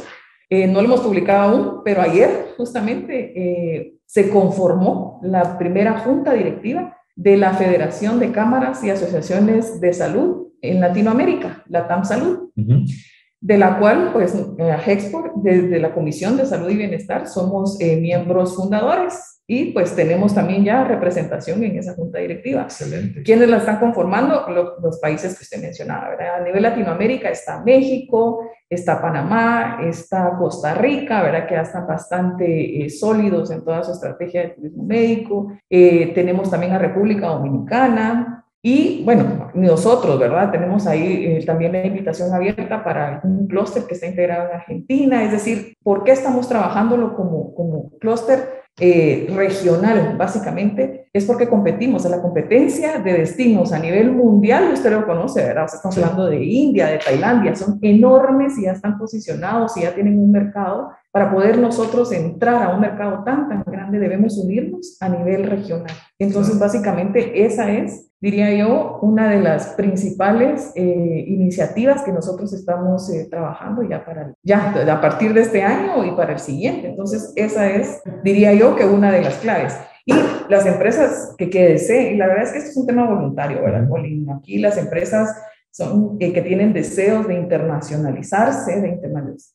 Eh, 0.49 0.67
no 0.67 0.81
lo 0.81 0.87
hemos 0.87 1.01
publicado 1.01 1.41
aún, 1.41 1.81
pero 1.83 2.01
ayer 2.01 2.53
justamente 2.57 3.33
eh, 3.35 3.95
se 4.05 4.29
conformó 4.29 5.19
la 5.23 5.57
primera 5.57 5.99
junta 5.99 6.33
directiva 6.33 6.97
de 7.15 7.37
la 7.37 7.53
Federación 7.53 8.19
de 8.19 8.31
Cámaras 8.31 8.83
y 8.83 8.89
Asociaciones 8.89 9.81
de 9.81 9.93
Salud 9.93 10.49
en 10.61 10.81
Latinoamérica, 10.81 11.63
la 11.67 11.87
TAM 11.87 12.03
Salud, 12.03 12.49
de 12.55 13.57
la 13.57 13.79
cual, 13.79 14.11
pues, 14.13 14.35
eh, 14.57 14.77
Hexport, 14.85 15.33
desde 15.37 15.79
la 15.79 15.93
Comisión 15.93 16.37
de 16.37 16.45
Salud 16.45 16.69
y 16.69 16.77
Bienestar, 16.77 17.27
somos 17.27 17.77
miembros 17.79 18.55
fundadores 18.55 19.34
y 19.47 19.71
pues 19.73 19.95
tenemos 19.95 20.33
también 20.33 20.63
ya 20.63 20.83
representación 20.83 21.63
en 21.63 21.77
esa 21.77 21.93
junta 21.93 22.17
directiva. 22.17 22.63
Excelente. 22.63 23.21
¿Quiénes 23.21 23.47
la 23.47 23.57
están 23.57 23.79
conformando? 23.79 24.45
Los, 24.81 24.99
países 24.99 25.37
que 25.37 25.43
usted 25.43 25.61
mencionaba, 25.61 26.09
¿verdad? 26.09 26.41
A 26.41 26.43
nivel 26.43 26.63
Latinoamérica 26.63 27.29
está 27.29 27.61
México, 27.63 28.49
está 28.67 28.99
Panamá, 28.99 29.79
está 29.83 30.35
Costa 30.39 30.73
Rica, 30.73 31.21
¿verdad? 31.21 31.47
Que 31.47 31.55
ya 31.55 31.61
están 31.61 31.85
bastante 31.85 32.85
eh, 32.85 32.89
sólidos 32.89 33.51
en 33.51 33.63
toda 33.63 33.83
su 33.83 33.91
estrategia 33.91 34.41
de 34.41 34.49
turismo 34.49 34.83
médico. 34.83 35.51
Eh, 35.69 36.11
tenemos 36.15 36.49
también 36.49 36.71
a 36.71 36.79
República 36.79 37.27
Dominicana, 37.27 38.35
y 38.67 39.03
bueno, 39.05 39.51
nosotros, 39.53 40.17
¿verdad? 40.17 40.49
Tenemos 40.49 40.87
ahí 40.87 41.23
eh, 41.23 41.45
también 41.45 41.73
la 41.73 41.85
invitación 41.85 42.33
abierta 42.33 42.83
para 42.83 43.21
un 43.23 43.45
clúster 43.45 43.83
que 43.83 43.93
está 43.93 44.07
integrado 44.07 44.49
en 44.49 44.55
Argentina. 44.55 45.23
Es 45.23 45.31
decir, 45.31 45.75
¿por 45.83 46.03
qué 46.03 46.13
estamos 46.13 46.49
trabajándolo 46.49 47.15
como, 47.15 47.53
como 47.53 47.91
clúster? 47.99 48.54
Eh, 48.77 49.27
regional, 49.29 50.17
básicamente, 50.17 51.04
es 51.17 51.23
porque 51.23 51.47
competimos 51.47 52.03
en 52.03 52.11
la 52.11 52.21
competencia 52.21 52.99
de 52.99 53.13
destinos 53.13 53.71
a 53.71 53.79
nivel 53.79 54.11
mundial, 54.11 54.73
usted 54.73 54.91
lo 54.91 55.05
conoce, 55.05 55.41
¿verdad? 55.45 55.63
estamos 55.73 55.97
hablando 55.97 56.25
de 56.25 56.43
India, 56.43 56.87
de 56.87 56.97
Tailandia, 56.97 57.55
son 57.55 57.79
enormes 57.81 58.57
y 58.57 58.63
ya 58.63 58.73
están 58.73 58.97
posicionados 58.97 59.77
y 59.77 59.83
ya 59.83 59.95
tienen 59.95 60.19
un 60.19 60.29
mercado. 60.29 60.91
Para 61.11 61.31
poder 61.31 61.57
nosotros 61.57 62.11
entrar 62.11 62.61
a 62.61 62.75
un 62.75 62.81
mercado 62.81 63.23
tan, 63.23 63.47
tan 63.47 63.63
grande, 63.65 63.97
debemos 63.97 64.37
unirnos 64.37 64.97
a 64.99 65.07
nivel 65.07 65.45
regional. 65.45 65.95
Entonces, 66.19 66.59
básicamente, 66.59 67.45
esa 67.45 67.71
es 67.71 68.09
diría 68.19 68.51
yo, 68.53 68.97
una 69.03 69.29
de 69.29 69.39
las 69.39 69.67
principales 69.75 70.71
eh, 70.75 71.25
iniciativas 71.27 72.01
que 72.01 72.11
nosotros 72.11 72.51
estamos 72.53 73.07
eh, 73.13 73.27
trabajando 73.29 73.83
ya 73.83 74.03
para, 74.03 74.33
ya 74.41 74.73
a 74.91 74.99
partir 74.99 75.33
de 75.33 75.41
este 75.41 75.61
año 75.61 76.03
y 76.03 76.11
para 76.11 76.33
el 76.33 76.39
siguiente. 76.39 76.89
Entonces, 76.89 77.31
esa 77.35 77.69
es, 77.69 78.01
diría 78.23 78.51
yo, 78.53 78.75
que 78.75 78.83
una 78.83 79.11
de 79.11 79.21
las 79.21 79.35
claves. 79.35 79.77
Y 80.05 80.13
las 80.49 80.65
empresas 80.65 81.33
que, 81.37 81.49
que 81.49 81.69
deseen, 81.69 82.15
y 82.15 82.17
la 82.17 82.27
verdad 82.27 82.43
es 82.45 82.51
que 82.51 82.57
esto 82.59 82.69
es 82.71 82.77
un 82.77 82.87
tema 82.87 83.09
voluntario, 83.09 83.61
¿verdad, 83.61 83.89
Colin? 83.89 84.29
Aquí 84.29 84.59
las 84.59 84.77
empresas 84.77 85.35
son, 85.75 86.15
eh, 86.21 86.31
que 86.31 86.41
tienen 86.41 86.71
deseos 86.71 87.27
de 87.27 87.33
internacionalizarse, 87.33 88.79
de 88.79 88.97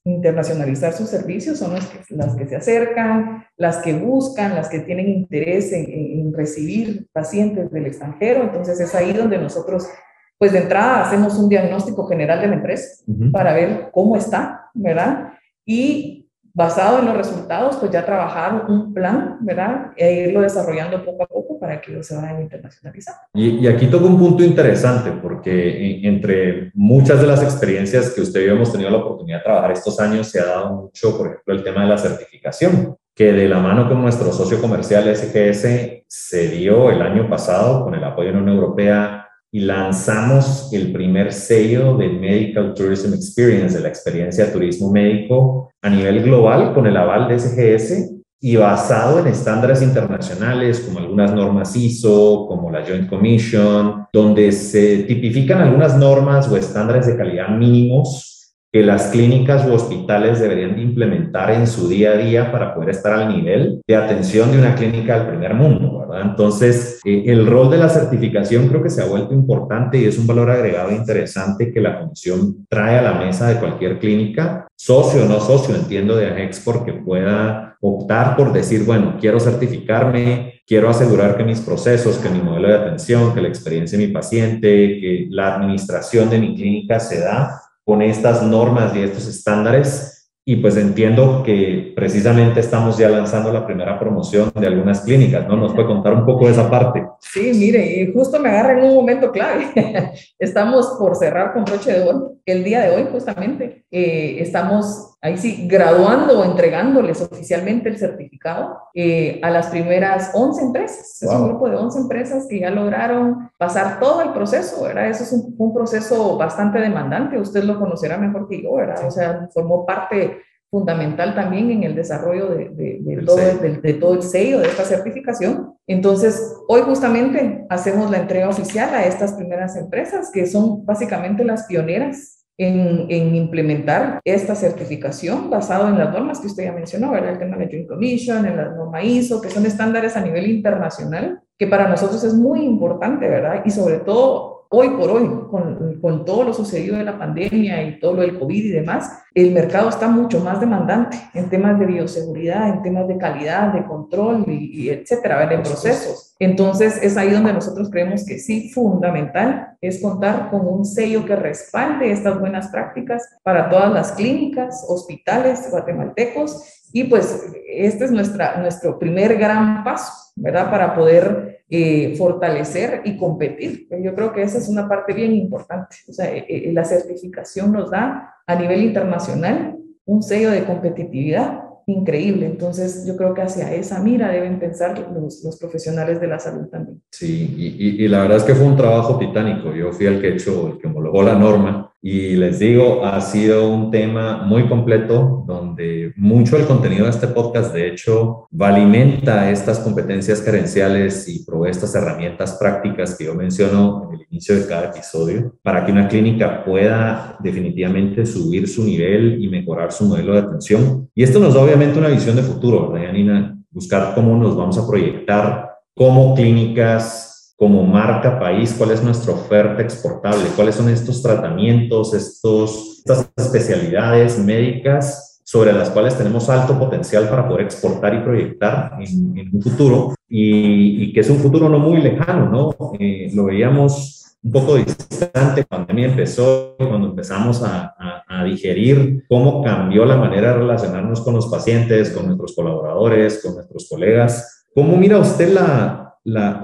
internacionalizar 0.05 0.93
sus 0.93 1.09
servicios, 1.09 1.59
son 1.59 1.73
las 1.73 1.87
que, 1.87 2.15
las 2.15 2.37
que 2.37 2.47
se 2.47 2.57
acercan, 2.57 3.47
las 3.57 3.79
que 3.79 3.95
buscan, 3.95 4.55
las 4.55 4.69
que 4.69 4.81
tienen 4.81 5.09
interés 5.09 5.73
en, 5.73 6.35
recibir 6.35 7.07
pacientes 7.13 7.71
del 7.73 7.87
extranjero. 7.87 8.43
Entonces 8.43 8.79
es 8.81 8.95
ahí 8.95 9.15
donde 9.15 9.39
nosotros, 9.39 9.89
pues 10.37 10.53
de 10.53 10.59
entrada, 10.59 11.07
hacemos 11.07 11.39
un 11.39 11.49
diagnóstico 11.49 12.07
general 12.07 12.43
de 12.43 12.49
la 12.49 12.55
empresa 12.57 13.03
para 13.33 13.55
ver 13.55 13.89
cómo 13.91 14.15
está, 14.15 14.69
¿verdad? 14.75 15.33
Y 15.65 16.20
basado 16.61 16.99
en 16.99 17.07
los 17.07 17.17
resultados, 17.17 17.77
pues 17.77 17.91
ya 17.91 18.05
trabajar 18.05 18.67
un 18.69 18.93
plan, 18.93 19.39
¿verdad? 19.41 19.93
E 19.97 20.29
irlo 20.29 20.43
desarrollando 20.43 21.03
poco 21.03 21.25
a 21.25 21.27
poco 21.27 21.59
para 21.59 21.81
que 21.81 22.03
se 22.03 22.15
vayan 22.15 22.43
internacionalizando. 22.43 23.23
Y, 23.33 23.61
y 23.61 23.67
aquí 23.67 23.87
toca 23.87 24.05
un 24.05 24.19
punto 24.19 24.45
interesante, 24.45 25.11
porque 25.23 26.01
entre 26.07 26.71
muchas 26.75 27.19
de 27.23 27.27
las 27.27 27.43
experiencias 27.43 28.11
que 28.11 28.21
usted 28.21 28.43
y 28.43 28.47
yo 28.47 28.53
hemos 28.53 28.71
tenido 28.71 28.91
la 28.91 28.99
oportunidad 28.99 29.39
de 29.39 29.45
trabajar 29.45 29.73
estos 29.73 29.99
años, 30.01 30.29
se 30.29 30.39
ha 30.39 30.45
dado 30.45 30.83
mucho, 30.83 31.17
por 31.17 31.29
ejemplo, 31.29 31.55
el 31.55 31.65
tema 31.65 31.83
de 31.83 31.89
la 31.89 31.97
certificación, 31.97 32.97
que 33.15 33.33
de 33.33 33.49
la 33.49 33.59
mano 33.59 33.89
con 33.89 34.03
nuestro 34.03 34.31
socio 34.31 34.61
comercial 34.61 35.05
SGS 35.17 36.05
se 36.07 36.49
dio 36.49 36.91
el 36.91 37.01
año 37.01 37.29
pasado 37.29 37.85
con 37.85 37.95
el 37.95 38.05
apoyo 38.05 38.29
de 38.29 38.35
la 38.35 38.43
Unión 38.43 38.57
Europea 38.57 39.20
y 39.53 39.61
lanzamos 39.61 40.73
el 40.73 40.93
primer 40.93 41.33
sello 41.33 41.97
de 41.97 42.09
Medical 42.09 42.73
Tourism 42.75 43.15
Experience, 43.15 43.77
de 43.77 43.83
la 43.83 43.89
experiencia 43.89 44.47
de 44.47 44.53
turismo 44.53 44.93
médico 44.93 45.71
a 45.83 45.91
nivel 45.91 46.23
global 46.23 46.73
con 46.73 46.87
el 46.87 46.97
aval 46.97 47.29
de 47.29 47.39
SGS 47.39 48.21
y 48.43 48.57
basado 48.57 49.19
en 49.19 49.27
estándares 49.27 49.83
internacionales 49.83 50.81
como 50.81 51.01
algunas 51.01 51.35
normas 51.35 51.77
ISO, 51.77 52.47
como 52.49 52.71
la 52.71 52.85
Joint 52.87 53.09
Commission, 53.09 54.07
donde 54.13 54.53
se 54.53 55.03
tipifican 55.03 55.61
algunas 55.61 55.97
normas 55.97 56.49
o 56.49 56.57
estándares 56.57 57.07
de 57.07 57.17
calidad 57.17 57.49
mínimos 57.49 58.31
que 58.73 58.83
las 58.83 59.09
clínicas 59.09 59.67
u 59.67 59.73
hospitales 59.73 60.39
deberían 60.39 60.77
de 60.77 60.83
implementar 60.83 61.51
en 61.51 61.67
su 61.67 61.89
día 61.89 62.13
a 62.13 62.17
día 62.17 62.53
para 62.53 62.73
poder 62.73 62.91
estar 62.91 63.13
al 63.15 63.29
nivel 63.29 63.83
de 63.87 63.97
atención 63.97 64.53
de 64.53 64.59
una 64.59 64.77
clínica 64.77 65.19
del 65.19 65.29
primer 65.29 65.55
mundo, 65.55 66.00
Entonces, 66.15 67.01
eh, 67.05 67.25
el 67.27 67.47
rol 67.47 67.71
de 67.71 67.79
la 67.79 67.89
certificación 67.89 68.69
creo 68.69 68.83
que 68.83 68.91
se 68.91 69.03
ha 69.03 69.07
vuelto 69.07 69.35
importante 69.35 69.99
y 69.99 70.05
es 70.05 70.19
un 70.19 70.27
valor 70.27 70.51
agregado 70.51 70.91
interesante 70.91 71.73
que 71.73 71.81
la 71.81 72.01
comisión 72.01 72.67
trae 72.69 72.99
a 72.99 73.03
la 73.03 73.15
mesa 73.15 73.49
de 73.49 73.59
cualquier 73.59 73.99
clínica, 73.99 74.67
socio 74.77 75.25
o 75.25 75.29
no 75.29 75.41
socio, 75.41 75.75
entiendo 75.75 76.17
de 76.17 76.27
Agexport, 76.27 76.85
que 76.85 76.93
pueda 76.93 77.77
optar 77.81 78.37
por 78.37 78.53
decir, 78.53 78.85
bueno, 78.85 79.17
quiero 79.21 79.41
certificarme, 79.41 80.61
quiero 80.67 80.89
asegurar 80.91 81.37
que 81.37 81.45
mis 81.45 81.61
procesos, 81.61 82.19
que 82.19 82.29
mi 82.29 82.41
modelo 82.41 82.69
de 82.69 82.75
atención, 82.75 83.35
que 83.35 83.41
la 83.41 83.49
experiencia 83.49 83.99
de 83.99 84.07
mi 84.07 84.13
paciente, 84.13 85.01
que 85.01 85.27
la 85.31 85.57
administración 85.57 86.31
de 86.31 86.39
mi 86.39 86.55
clínica 86.55 87.01
se 87.01 87.21
da 87.21 87.61
con 87.85 88.03
estas 88.03 88.43
normas 88.43 88.95
y 88.95 89.01
estos 89.01 89.27
estándares. 89.27 90.10
Y 90.45 90.57
pues 90.57 90.77
entiendo 90.77 91.43
que 91.45 91.93
precisamente 91.95 92.61
estamos 92.61 92.97
ya 92.97 93.09
lanzando 93.11 93.53
la 93.53 93.67
primera 93.67 93.99
promoción 93.99 94.51
de 94.55 94.67
algunas 94.67 95.03
clínicas, 95.03 95.47
¿no? 95.47 95.57
¿Nos 95.57 95.75
puede 95.75 95.87
contar 95.87 96.15
un 96.15 96.25
poco 96.25 96.47
de 96.47 96.53
esa 96.53 96.71
parte? 96.71 97.07
Sí, 97.21 97.53
mire, 97.55 97.85
y 97.85 98.13
justo 98.13 98.41
me 98.41 98.49
agarra 98.49 98.79
en 98.79 98.89
un 98.89 98.95
momento 98.95 99.31
clave. 99.31 99.67
estamos 100.39 100.97
por 100.99 101.15
cerrar 101.15 101.53
con 101.53 101.65
broche 101.65 101.93
de 101.93 102.09
oro. 102.09 102.33
El 102.47 102.65
día 102.65 102.81
de 102.81 102.97
hoy, 102.97 103.07
justamente, 103.13 103.80
eh, 103.91 104.37
estamos 104.41 105.19
ahí 105.21 105.37
sí, 105.37 105.67
graduando 105.69 106.41
o 106.41 106.45
entregándoles 106.45 107.21
oficialmente 107.21 107.89
el 107.89 107.99
certificado 107.99 108.79
eh, 108.95 109.41
a 109.43 109.51
las 109.51 109.67
primeras 109.67 110.31
11 110.33 110.63
empresas. 110.63 111.23
Es 111.23 111.29
un 111.29 111.49
grupo 111.49 111.69
de 111.69 111.77
11 111.77 111.99
empresas 111.99 112.47
que 112.49 112.61
ya 112.61 112.71
lograron 112.71 113.51
pasar 113.59 113.99
todo 113.99 114.23
el 114.23 114.33
proceso, 114.33 114.85
¿verdad? 114.85 115.09
Eso 115.09 115.25
es 115.25 115.33
un, 115.33 115.55
un, 115.59 115.75
proceso 115.75 116.37
bastante 116.39 116.79
demandante, 116.79 117.39
usted 117.39 117.65
lo 117.65 117.79
conocerá 117.79 118.17
mejor 118.17 118.49
que 118.49 118.63
yo, 118.63 118.75
¿verdad? 118.75 119.07
O 119.07 119.11
sea, 119.11 119.49
formó 119.53 119.85
parte 119.85 120.41
fundamental 120.71 121.35
también 121.35 121.71
en 121.71 121.83
el 121.83 121.97
desarrollo 121.97 122.51
de, 122.51 122.69
de, 122.69 123.23
todo, 123.27 123.37
de, 123.37 123.95
todo, 123.95 124.15
el 124.15 124.23
sello 124.23 124.61
de 124.61 124.69
esta 124.69 124.85
certificación. 124.85 125.75
Entonces, 125.89 126.55
hoy 126.69 126.83
justamente 126.83 127.67
hacemos 127.69 128.09
la 128.09 128.19
entrega 128.19 128.49
oficial 128.49 128.95
a 128.95 129.05
estas 129.05 129.33
primeras 129.33 129.77
empresas 129.77 130.31
que 130.31 130.47
son 130.47 130.87
básicamente 130.87 131.45
las 131.45 131.65
pioneras 131.65 132.40
en, 132.61 133.35
implementar 133.35 134.21
esta 134.25 134.55
certificación 134.55 135.49
basado 135.49 135.89
en 135.89 135.99
las 135.99 136.13
normas 136.13 136.41
que 136.41 136.47
usted 136.47 136.65
ya 136.65 136.73
mencionó, 136.73 137.11
¿verdad? 137.13 137.33
El 137.33 137.39
tema 137.39 137.57
de 137.57 137.69
Joint 137.69 137.89
Commission, 137.89 138.45
en 138.45 138.57
la 138.57 138.69
norma 138.69 139.03
ISO, 139.03 139.41
que 139.41 139.49
son 139.49 139.65
estándares 139.65 140.17
a 140.17 140.21
nivel 140.21 140.51
internacional, 140.51 141.41
que 141.59 141.67
para 141.67 141.89
nosotros 141.89 142.23
es 142.23 142.35
muy 142.35 142.63
importante, 142.63 143.29
¿verdad? 143.29 143.63
Y 143.65 143.71
sobre 143.71 143.99
todo 143.99 144.50
hoy 144.73 144.91
por 144.91 145.11
hoy, 145.11 145.29
con, 145.51 146.01
con, 146.01 146.25
todo 146.25 146.45
lo 146.45 146.55
sucedido 146.55 146.97
de 146.97 147.05
la 147.05 147.19
pandemia 147.19 147.83
y 147.83 147.99
todo 147.99 148.15
lo 148.15 148.23
del 148.23 148.39
COVID 148.39 148.65
y 148.65 148.71
demás, 148.71 149.25
el 149.35 149.51
mercado 149.51 149.89
está 149.89 150.09
mucho 150.09 150.41
más 150.41 150.61
demandante 150.61 151.19
en 151.35 151.51
temas 151.51 151.79
de 151.79 151.87
bioseguridad, 151.87 152.69
en 152.69 152.83
temas 152.83 153.09
de 153.09 153.19
calidad, 153.19 153.73
de 153.73 153.85
control 153.85 154.45
y, 154.47 154.85
y 154.85 154.91
etcétera, 154.91 155.47
de 155.47 155.59
procesos. 155.59 156.37
Entonces, 156.39 157.03
es 157.03 157.17
ahí 157.17 157.31
donde 157.31 157.53
nosotros 157.53 157.91
creemos 157.91 158.25
que 158.25 158.39
sí, 158.39 158.71
fundamental 158.71 159.77
es 159.81 160.01
contar 160.01 160.51
con 160.51 160.67
un 160.67 160.85
sello 160.85 161.27
que 161.27 161.35
respalde 161.35 162.13
estas 162.13 162.39
buenas 162.39 162.69
prácticas 162.69 163.29
para 163.43 163.69
todas 163.69 163.93
las 163.93 164.13
clínicas, 164.13 164.87
hospitales 164.89 165.69
guatemaltecos 165.71 166.81
y 166.93 167.05
pues 167.05 167.53
este 167.69 168.05
es 168.05 168.11
nuestra, 168.11 168.57
nuestro 168.59 168.99
primer 168.99 169.37
gran 169.37 169.85
paso, 169.85 170.13
¿verdad? 170.37 170.71
Para 170.71 170.95
poder 170.95 171.60
eh, 171.73 172.17
fortalecer 172.17 173.03
y 173.05 173.17
competir. 173.17 173.87
Yo 174.03 174.13
creo 174.17 174.33
que 174.33 174.43
esa 174.43 174.59
es 174.59 174.69
una 174.69 174.89
parte 174.89 175.15
bien 175.15 175.33
importante. 175.33 175.97
O 176.09 176.13
sea, 176.13 176.27
eh, 176.35 176.45
eh, 176.49 176.73
la 176.73 176.85
certificación 176.85 177.71
nos 177.71 177.93
da 177.93 178.35
a 178.45 178.55
nivel 178.57 178.83
internacional 178.83 179.77
un 180.05 180.21
sello 180.21 180.51
de 180.51 180.65
competitividad 180.65 181.63
increíble. 181.87 182.47
Entonces, 182.47 183.07
yo 183.07 183.17
creo 183.17 183.35
que 183.35 183.43
hacia 183.43 183.73
esa 183.73 184.03
mira 184.03 184.31
deben 184.31 184.59
pensar 184.59 184.99
los, 185.15 185.45
los 185.45 185.59
profesionales 185.59 186.21
de 186.21 186.27
la 186.27 186.41
salud 186.41 186.67
también. 186.67 187.01
Sí, 187.13 187.55
y, 187.57 188.05
y, 188.05 188.09
la 188.09 188.23
verdad 188.23 188.39
es 188.39 188.45
que 188.45 188.55
fue 188.57 188.67
un 188.67 188.77
trabajo 188.77 189.17
titánico. 189.19 189.73
Yo 189.73 189.93
fui 189.93 190.07
el 190.07 190.21
que 190.21 190.35
hecho, 190.35 190.73
el 190.73 190.79
que 190.79 190.89
homologó 190.89 191.23
la 191.23 191.39
norma 191.39 191.93
y 192.03 192.35
les 192.37 192.59
digo, 192.59 193.05
ha 193.05 193.21
sido 193.21 193.69
un 193.69 193.91
tema 193.91 194.43
muy 194.45 194.69
completo 194.69 195.45
donde 195.81 196.13
mucho 196.17 196.57
del 196.57 196.67
contenido 196.67 197.05
de 197.05 197.11
este 197.11 197.29
podcast, 197.29 197.73
de 197.73 197.89
hecho, 197.89 198.49
alimenta 198.59 199.51
estas 199.51 199.79
competencias 199.79 200.43
gerenciales 200.43 201.29
y 201.29 201.45
provee 201.45 201.71
estas 201.71 201.95
herramientas 201.95 202.57
prácticas 202.59 203.17
que 203.17 203.25
yo 203.25 203.35
menciono 203.35 204.09
en 204.09 204.21
el 204.21 204.27
inicio 204.31 204.57
de 204.57 204.67
cada 204.67 204.87
episodio 204.87 205.57
para 205.63 205.85
que 205.85 205.93
una 205.93 206.09
clínica 206.09 206.65
pueda 206.65 207.37
definitivamente 207.41 208.27
subir 208.27 208.69
su 208.69 208.85
nivel 208.85 209.43
y 209.43 209.49
mejorar 209.49 209.93
su 209.93 210.05
modelo 210.05 210.35
de 210.35 210.41
atención. 210.41 211.09
Y 211.15 211.23
esto 211.23 211.39
nos 211.39 211.55
da 211.55 211.63
obviamente 211.63 211.99
una 211.99 212.09
visión 212.09 212.37
de 212.37 212.43
futuro, 212.43 212.91
¿verdad, 212.91 213.07
Janina? 213.09 213.59
Buscar 213.71 214.15
cómo 214.15 214.37
nos 214.37 214.57
vamos 214.57 214.79
a 214.79 214.87
proyectar 214.87 215.71
como 215.95 216.35
clínicas 216.35 217.55
como 217.57 217.83
marca 217.83 218.39
país, 218.39 218.75
cuál 218.77 218.93
es 218.93 219.03
nuestra 219.03 219.35
oferta 219.35 219.83
exportable, 219.83 220.45
cuáles 220.57 220.77
son 220.77 220.89
estos 220.89 221.23
tratamientos, 221.23 222.15
estos, 222.15 223.03
estas 223.05 223.31
especialidades 223.37 224.39
médicas 224.39 225.30
sobre 225.51 225.73
las 225.73 225.91
cuales 225.91 226.17
tenemos 226.17 226.49
alto 226.49 226.79
potencial 226.79 227.29
para 227.29 227.49
poder 227.49 227.63
exportar 227.63 228.15
y 228.15 228.21
proyectar 228.21 228.93
en, 229.01 229.51
un 229.53 229.61
futuro 229.61 230.15
y, 230.29 231.13
que 231.13 231.19
es 231.19 231.29
un 231.29 231.39
futuro 231.39 231.69
no 231.69 231.81
muy 231.81 232.01
lejano, 232.01 232.49
¿no? 232.49 232.77
Eh, 233.01 233.33
lo 233.35 233.47
veíamos 233.47 234.37
un 234.45 234.53
poco 234.53 234.77
distante 234.77 235.65
cuando 235.65 235.93
empezó, 235.93 236.77
cuando 236.79 237.09
empezamos 237.09 237.65
a, 237.65 237.97
a, 237.99 238.23
a, 238.29 238.45
digerir 238.45 239.25
cómo 239.29 239.61
cambió 239.65 240.05
la 240.05 240.19
manera 240.19 240.53
de 240.53 240.59
relacionarnos 240.59 241.21
con 241.23 241.35
los 241.35 241.49
pacientes, 241.49 242.11
con 242.11 242.27
nuestros 242.27 242.55
colaboradores, 242.55 243.43
con 243.43 243.57
nuestros 243.57 243.89
colegas. 243.89 244.67
¿Cómo 244.73 244.97
mira 244.97 245.19
usted 245.19 245.53
la, 245.53 246.10
la, 246.25 246.63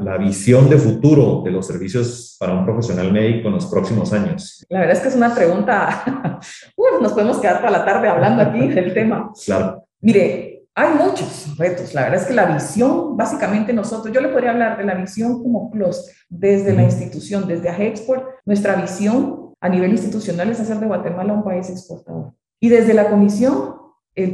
la, 0.00 0.16
visión 0.16 0.70
de 0.70 0.78
futuro 0.78 1.42
de 1.44 1.50
los 1.50 1.66
servicios 1.66 2.36
para 2.38 2.54
un 2.54 2.64
profesional 2.64 3.12
médico 3.12 3.48
en 3.48 3.54
los 3.54 3.66
próximos 3.66 4.12
años? 4.12 4.64
La 4.68 4.80
verdad 4.80 4.96
es 4.96 5.02
que 5.02 5.08
es 5.08 5.16
una 5.16 5.34
pregunta, 5.34 6.40
nos 7.00 7.12
podemos 7.12 7.38
quedar 7.38 7.60
para 7.60 7.78
la 7.78 7.84
tarde 7.84 8.08
hablando 8.08 8.42
aquí 8.42 8.68
del 8.68 8.94
tema. 8.94 9.32
Claro. 9.44 9.84
Mire, 10.00 10.52
hay 10.74 10.94
muchos 10.94 11.56
retos. 11.58 11.92
La 11.94 12.02
verdad 12.02 12.20
es 12.20 12.26
que 12.26 12.34
la 12.34 12.46
visión, 12.46 13.16
básicamente 13.16 13.72
nosotros, 13.72 14.14
yo 14.14 14.20
le 14.20 14.28
podría 14.28 14.52
hablar 14.52 14.78
de 14.78 14.84
la 14.84 14.94
visión 14.94 15.42
como 15.42 15.70
cluster, 15.70 16.14
desde 16.28 16.72
la 16.72 16.84
institución, 16.84 17.46
desde 17.46 17.68
AGEXPORT, 17.68 18.24
nuestra 18.46 18.76
visión 18.76 19.54
a 19.60 19.68
nivel 19.68 19.92
institucional 19.92 20.50
es 20.50 20.60
hacer 20.60 20.78
de 20.78 20.86
Guatemala 20.86 21.34
un 21.34 21.44
país 21.44 21.68
exportador. 21.68 22.32
Y 22.60 22.68
desde 22.68 22.94
la 22.94 23.10
comisión, 23.10 23.76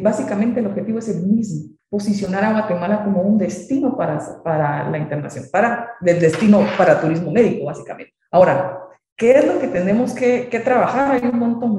básicamente 0.02 0.60
el 0.60 0.66
objetivo 0.66 0.98
es 0.98 1.08
el 1.08 1.26
mismo, 1.26 1.76
posicionar 1.90 2.44
a 2.44 2.52
Guatemala 2.52 3.02
como 3.04 3.22
un 3.22 3.38
destino 3.38 3.96
para, 3.96 4.18
para 4.42 4.88
la 4.90 4.98
internación, 4.98 5.46
para, 5.50 5.92
del 6.00 6.20
destino 6.20 6.64
para 6.76 7.00
turismo 7.00 7.30
médico, 7.30 7.64
básicamente. 7.66 8.12
Ahora, 8.30 8.78
¿qué 9.16 9.38
es 9.38 9.46
lo 9.46 9.58
que 9.58 9.68
tenemos 9.68 10.12
que, 10.12 10.48
que 10.48 10.60
trabajar? 10.60 11.12
Hay 11.12 11.28
un 11.28 11.38
montón, 11.38 11.76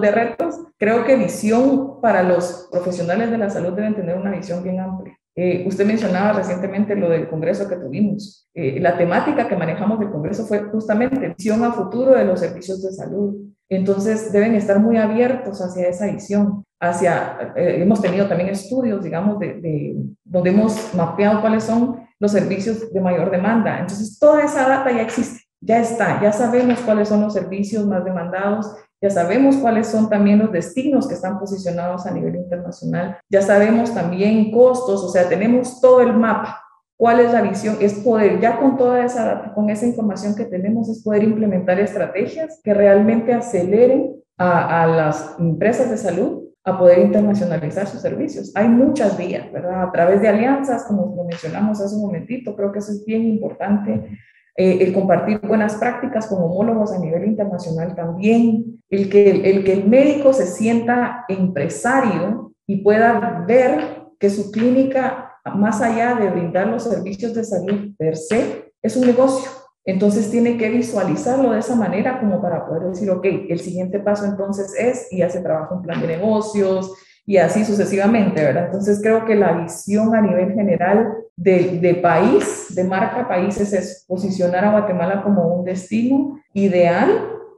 de 0.00 0.10
retos. 0.10 0.56
Creo 0.76 1.04
que 1.04 1.16
visión 1.16 2.00
para 2.00 2.22
los 2.22 2.68
profesionales 2.70 3.30
de 3.30 3.38
la 3.38 3.50
salud 3.50 3.72
deben 3.72 3.94
tener 3.94 4.16
una 4.16 4.30
visión 4.30 4.62
bien 4.62 4.80
amplia. 4.80 5.16
Eh, 5.38 5.64
usted 5.68 5.86
mencionaba 5.86 6.32
recientemente 6.32 6.96
lo 6.96 7.10
del 7.10 7.28
congreso 7.28 7.68
que 7.68 7.76
tuvimos. 7.76 8.48
Eh, 8.54 8.80
la 8.80 8.96
temática 8.96 9.46
que 9.46 9.56
manejamos 9.56 10.00
del 10.00 10.10
congreso 10.10 10.46
fue 10.46 10.64
justamente 10.64 11.28
visión 11.28 11.62
a 11.62 11.72
futuro 11.72 12.14
de 12.14 12.24
los 12.24 12.40
servicios 12.40 12.82
de 12.82 12.92
salud. 12.92 13.36
Entonces 13.68 14.32
deben 14.32 14.54
estar 14.54 14.80
muy 14.80 14.96
abiertos 14.96 15.60
hacia 15.60 15.88
esa 15.88 16.06
visión, 16.06 16.64
hacia, 16.80 17.52
eh, 17.56 17.82
hemos 17.82 18.00
tenido 18.00 18.26
también 18.26 18.50
estudios, 18.50 19.02
digamos, 19.02 19.38
de, 19.38 19.96
donde 20.24 20.50
hemos 20.50 20.94
mapeado 20.94 21.40
cuáles 21.40 21.64
son 21.64 22.00
los 22.18 22.32
servicios 22.32 22.92
de 22.92 23.00
mayor 23.00 23.30
demanda. 23.30 23.78
Entonces 23.78 24.18
toda 24.18 24.44
esa 24.44 24.68
data 24.68 24.90
ya 24.90 25.02
existe, 25.02 25.44
ya 25.60 25.80
está, 25.80 26.20
ya 26.22 26.32
sabemos 26.32 26.80
cuáles 26.80 27.08
son 27.08 27.22
los 27.22 27.32
servicios 27.32 27.86
más 27.86 28.04
demandados, 28.04 28.74
ya 29.00 29.10
sabemos 29.10 29.56
cuáles 29.56 29.86
son 29.86 30.08
también 30.08 30.38
los 30.38 30.52
destinos 30.52 31.06
que 31.06 31.14
están 31.14 31.38
posicionados 31.38 32.06
a 32.06 32.10
nivel 32.10 32.36
internacional, 32.36 33.18
ya 33.28 33.42
sabemos 33.42 33.92
también 33.94 34.50
costos, 34.50 35.02
o 35.04 35.08
sea, 35.08 35.28
tenemos 35.28 35.80
todo 35.80 36.00
el 36.00 36.14
mapa 36.14 36.62
¿Cuál 36.98 37.20
es 37.20 37.30
la 37.30 37.42
visión? 37.42 37.76
Es 37.78 37.92
poder, 37.92 38.40
ya 38.40 38.58
con 38.58 38.78
toda 38.78 39.04
esa 39.04 39.52
con 39.54 39.68
esa 39.68 39.84
información 39.84 40.34
que 40.34 40.46
tenemos, 40.46 40.88
es 40.88 41.02
poder 41.02 41.24
implementar 41.24 41.78
estrategias 41.78 42.58
que 42.64 42.72
realmente 42.72 43.34
aceleren 43.34 44.16
a 44.38 44.86
las 44.86 45.36
empresas 45.38 45.90
de 45.90 45.98
salud 45.98 46.45
a 46.66 46.76
poder 46.76 46.98
internacionalizar 46.98 47.86
sus 47.86 48.00
servicios. 48.00 48.50
Hay 48.56 48.68
muchas 48.68 49.16
vías, 49.16 49.50
¿verdad? 49.52 49.84
A 49.84 49.92
través 49.92 50.20
de 50.20 50.28
alianzas, 50.28 50.84
como 50.84 51.14
lo 51.16 51.24
mencionamos 51.24 51.80
hace 51.80 51.94
un 51.94 52.02
momentito, 52.02 52.56
creo 52.56 52.72
que 52.72 52.80
eso 52.80 52.90
es 52.90 53.04
bien 53.06 53.24
importante. 53.24 54.18
Eh, 54.56 54.78
el 54.80 54.92
compartir 54.92 55.38
buenas 55.40 55.76
prácticas 55.76 56.26
con 56.26 56.42
homólogos 56.42 56.92
a 56.92 56.98
nivel 56.98 57.24
internacional 57.24 57.94
también, 57.94 58.82
el 58.90 59.08
que, 59.08 59.30
el 59.48 59.64
que 59.64 59.74
el 59.74 59.88
médico 59.88 60.32
se 60.32 60.46
sienta 60.46 61.24
empresario 61.28 62.52
y 62.66 62.82
pueda 62.82 63.44
ver 63.46 64.02
que 64.18 64.28
su 64.28 64.50
clínica 64.50 65.26
más 65.54 65.80
allá 65.80 66.16
de 66.16 66.30
brindar 66.30 66.66
los 66.66 66.82
servicios 66.82 67.32
de 67.32 67.44
salud 67.44 67.94
per 67.96 68.16
se, 68.16 68.72
es 68.82 68.96
un 68.96 69.06
negocio. 69.06 69.48
Entonces 69.86 70.30
tiene 70.32 70.58
que 70.58 70.68
visualizarlo 70.68 71.52
de 71.52 71.60
esa 71.60 71.76
manera 71.76 72.18
como 72.18 72.42
para 72.42 72.66
poder 72.66 72.88
decir, 72.88 73.08
ok, 73.08 73.24
el 73.48 73.60
siguiente 73.60 74.00
paso 74.00 74.24
entonces 74.24 74.74
es, 74.76 75.12
y 75.12 75.22
hace 75.22 75.40
trabajo 75.40 75.76
en 75.76 75.82
plan 75.82 76.00
de 76.00 76.08
negocios 76.08 76.92
y 77.24 77.36
así 77.36 77.64
sucesivamente, 77.64 78.42
¿verdad? 78.42 78.66
Entonces 78.66 79.00
creo 79.00 79.24
que 79.24 79.36
la 79.36 79.52
visión 79.52 80.12
a 80.14 80.20
nivel 80.20 80.54
general 80.54 81.14
de, 81.36 81.78
de 81.80 81.94
país, 81.94 82.74
de 82.74 82.82
marca 82.82 83.28
países, 83.28 83.72
es 83.72 84.04
posicionar 84.08 84.64
a 84.64 84.72
Guatemala 84.72 85.22
como 85.22 85.54
un 85.54 85.64
destino 85.64 86.40
ideal 86.52 87.08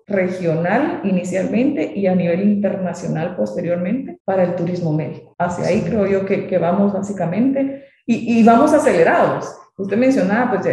regional 0.06 1.00
inicialmente 1.04 1.92
y 1.94 2.06
a 2.06 2.14
nivel 2.14 2.42
internacional 2.42 3.36
posteriormente 3.36 4.20
para 4.24 4.42
el 4.42 4.54
turismo 4.54 4.92
médico. 4.92 5.34
Hacia 5.38 5.66
ahí 5.66 5.80
creo 5.82 6.06
yo 6.06 6.26
que, 6.26 6.46
que 6.46 6.58
vamos 6.58 6.92
básicamente 6.92 7.84
y, 8.06 8.38
y, 8.38 8.44
vamos 8.44 8.72
acelerados. 8.72 9.54
Usted 9.76 9.96
mencionaba, 9.96 10.50
pues 10.50 10.66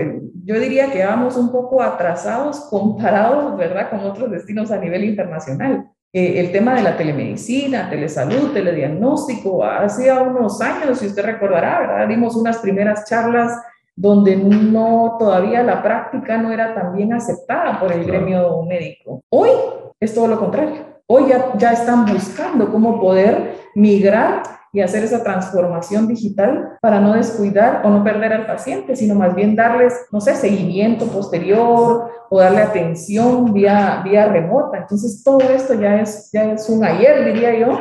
yo 0.45 0.59
diría 0.59 0.91
que 0.91 1.03
vamos 1.03 1.37
un 1.37 1.51
poco 1.51 1.81
atrasados 1.81 2.59
comparados, 2.69 3.57
¿verdad?, 3.57 3.89
con 3.89 4.01
otros 4.01 4.29
destinos 4.29 4.69
a 4.69 4.77
nivel 4.77 5.03
internacional. 5.03 5.89
Eh, 6.13 6.39
el 6.39 6.51
tema 6.51 6.75
de 6.75 6.83
la 6.83 6.95
telemedicina, 6.95 7.89
telesalud, 7.89 8.53
telediagnóstico, 8.53 9.63
hace 9.65 10.11
unos 10.13 10.61
años, 10.61 10.99
si 10.99 11.07
usted 11.07 11.25
recordará, 11.25 11.79
¿verdad? 11.79 12.07
Dimos 12.07 12.35
unas 12.35 12.59
primeras 12.59 13.05
charlas 13.09 13.59
donde 13.95 14.35
no 14.35 15.15
todavía 15.17 15.63
la 15.63 15.81
práctica 15.81 16.37
no 16.37 16.51
era 16.51 16.75
tan 16.75 16.95
bien 16.95 17.13
aceptada 17.13 17.79
por 17.79 17.91
el 17.91 18.05
gremio 18.05 18.61
médico. 18.63 19.21
Hoy 19.29 19.49
es 19.99 20.13
todo 20.13 20.27
lo 20.27 20.37
contrario. 20.37 21.01
Hoy 21.07 21.29
ya, 21.29 21.57
ya 21.57 21.73
están 21.73 22.05
buscando 22.05 22.71
cómo 22.71 23.01
poder 23.01 23.55
migrar 23.73 24.43
y 24.75 24.81
hacer 24.81 25.05
esa 25.05 25.23
transformación 25.23 26.05
digital 26.05 26.77
para 26.81 26.99
no 26.99 27.13
descuidar 27.13 27.81
o 27.85 27.89
no 27.89 28.03
perder 28.03 28.33
al 28.33 28.45
paciente, 28.45 28.95
sino 28.97 29.15
más 29.15 29.33
bien 29.33 29.55
darles, 29.55 29.93
no 30.11 30.19
sé, 30.19 30.35
seguimiento 30.35 31.05
posterior 31.07 32.11
o 32.29 32.39
darle 32.39 32.61
atención 32.61 33.53
vía, 33.53 34.01
vía 34.03 34.27
remota. 34.27 34.79
Entonces, 34.79 35.23
todo 35.23 35.39
esto 35.39 35.75
ya 35.75 36.01
es, 36.01 36.29
ya 36.33 36.51
es 36.51 36.67
un 36.69 36.83
ayer, 36.83 37.23
diría 37.23 37.57
yo, 37.57 37.79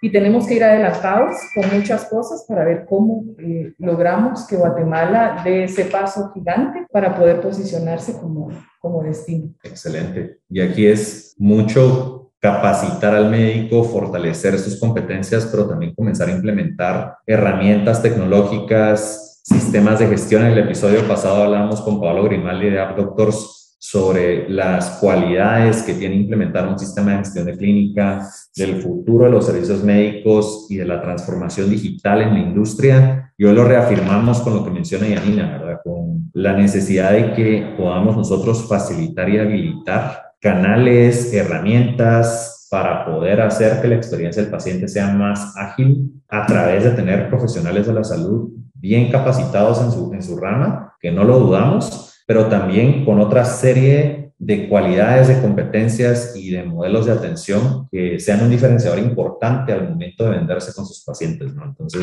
y 0.00 0.12
tenemos 0.12 0.46
que 0.46 0.54
ir 0.54 0.64
adelantados 0.64 1.34
con 1.52 1.64
muchas 1.76 2.04
cosas 2.04 2.44
para 2.48 2.64
ver 2.64 2.86
cómo 2.88 3.24
eh, 3.38 3.74
logramos 3.78 4.46
que 4.46 4.56
Guatemala 4.56 5.42
dé 5.44 5.64
ese 5.64 5.86
paso 5.86 6.30
gigante 6.32 6.86
para 6.92 7.16
poder 7.16 7.40
posicionarse 7.40 8.12
como, 8.20 8.50
como 8.78 9.02
destino. 9.02 9.52
Excelente. 9.64 10.38
Y 10.48 10.60
aquí 10.60 10.86
es 10.86 11.34
mucho 11.38 12.15
capacitar 12.46 13.12
al 13.12 13.28
médico, 13.28 13.82
fortalecer 13.82 14.56
sus 14.60 14.78
competencias, 14.78 15.48
pero 15.50 15.66
también 15.66 15.92
comenzar 15.96 16.28
a 16.28 16.32
implementar 16.32 17.16
herramientas 17.26 18.00
tecnológicas 18.00 19.42
sistemas 19.42 19.98
de 19.98 20.06
gestión. 20.06 20.44
En 20.44 20.52
el 20.52 20.58
episodio 20.58 21.02
pasado 21.08 21.42
hablábamos 21.42 21.80
con 21.80 22.00
Pablo 22.00 22.22
Grimaldi 22.22 22.70
de 22.70 22.78
AppDoctors 22.78 23.76
sobre 23.80 24.48
las 24.48 24.90
cualidades 25.00 25.82
que 25.82 25.94
tiene 25.94 26.14
implementar 26.14 26.68
un 26.68 26.78
sistema 26.78 27.12
de 27.12 27.18
gestión 27.18 27.46
de 27.46 27.56
clínica, 27.56 28.28
del 28.54 28.80
futuro 28.80 29.24
de 29.24 29.32
los 29.32 29.46
servicios 29.46 29.82
médicos 29.82 30.68
y 30.70 30.76
de 30.76 30.84
la 30.84 31.02
transformación 31.02 31.68
digital 31.68 32.22
en 32.22 32.34
la 32.34 32.38
industria. 32.38 33.32
Y 33.36 33.44
hoy 33.44 33.56
lo 33.56 33.64
reafirmamos 33.64 34.40
con 34.40 34.54
lo 34.54 34.64
que 34.64 34.70
menciona 34.70 35.08
Yanina, 35.08 35.58
¿verdad? 35.58 35.80
Con 35.82 36.30
la 36.32 36.52
necesidad 36.52 37.10
de 37.10 37.32
que 37.32 37.74
podamos 37.76 38.16
nosotros 38.16 38.68
facilitar 38.68 39.28
y 39.28 39.38
habilitar 39.38 40.25
canales, 40.46 41.34
herramientas 41.34 42.68
para 42.70 43.04
poder 43.04 43.40
hacer 43.40 43.82
que 43.82 43.88
la 43.88 43.96
experiencia 43.96 44.40
del 44.40 44.50
paciente 44.50 44.86
sea 44.86 45.08
más 45.08 45.56
ágil 45.56 46.22
a 46.28 46.46
través 46.46 46.84
de 46.84 46.90
tener 46.90 47.28
profesionales 47.28 47.88
de 47.88 47.92
la 47.92 48.04
salud 48.04 48.52
bien 48.72 49.10
capacitados 49.10 49.82
en 49.82 49.90
su, 49.90 50.14
en 50.14 50.22
su 50.22 50.36
rama, 50.36 50.94
que 51.00 51.10
no 51.10 51.24
lo 51.24 51.40
dudamos, 51.40 52.22
pero 52.28 52.46
también 52.46 53.04
con 53.04 53.18
otra 53.18 53.44
serie 53.44 54.34
de 54.38 54.68
cualidades, 54.68 55.26
de 55.26 55.40
competencias 55.40 56.36
y 56.36 56.50
de 56.50 56.62
modelos 56.62 57.06
de 57.06 57.12
atención 57.12 57.88
que 57.90 58.20
sean 58.20 58.44
un 58.44 58.50
diferenciador 58.50 59.00
importante 59.00 59.72
al 59.72 59.88
momento 59.88 60.24
de 60.24 60.30
venderse 60.30 60.72
con 60.72 60.86
sus 60.86 61.02
pacientes, 61.02 61.54
¿no? 61.56 61.64
Entonces, 61.64 62.02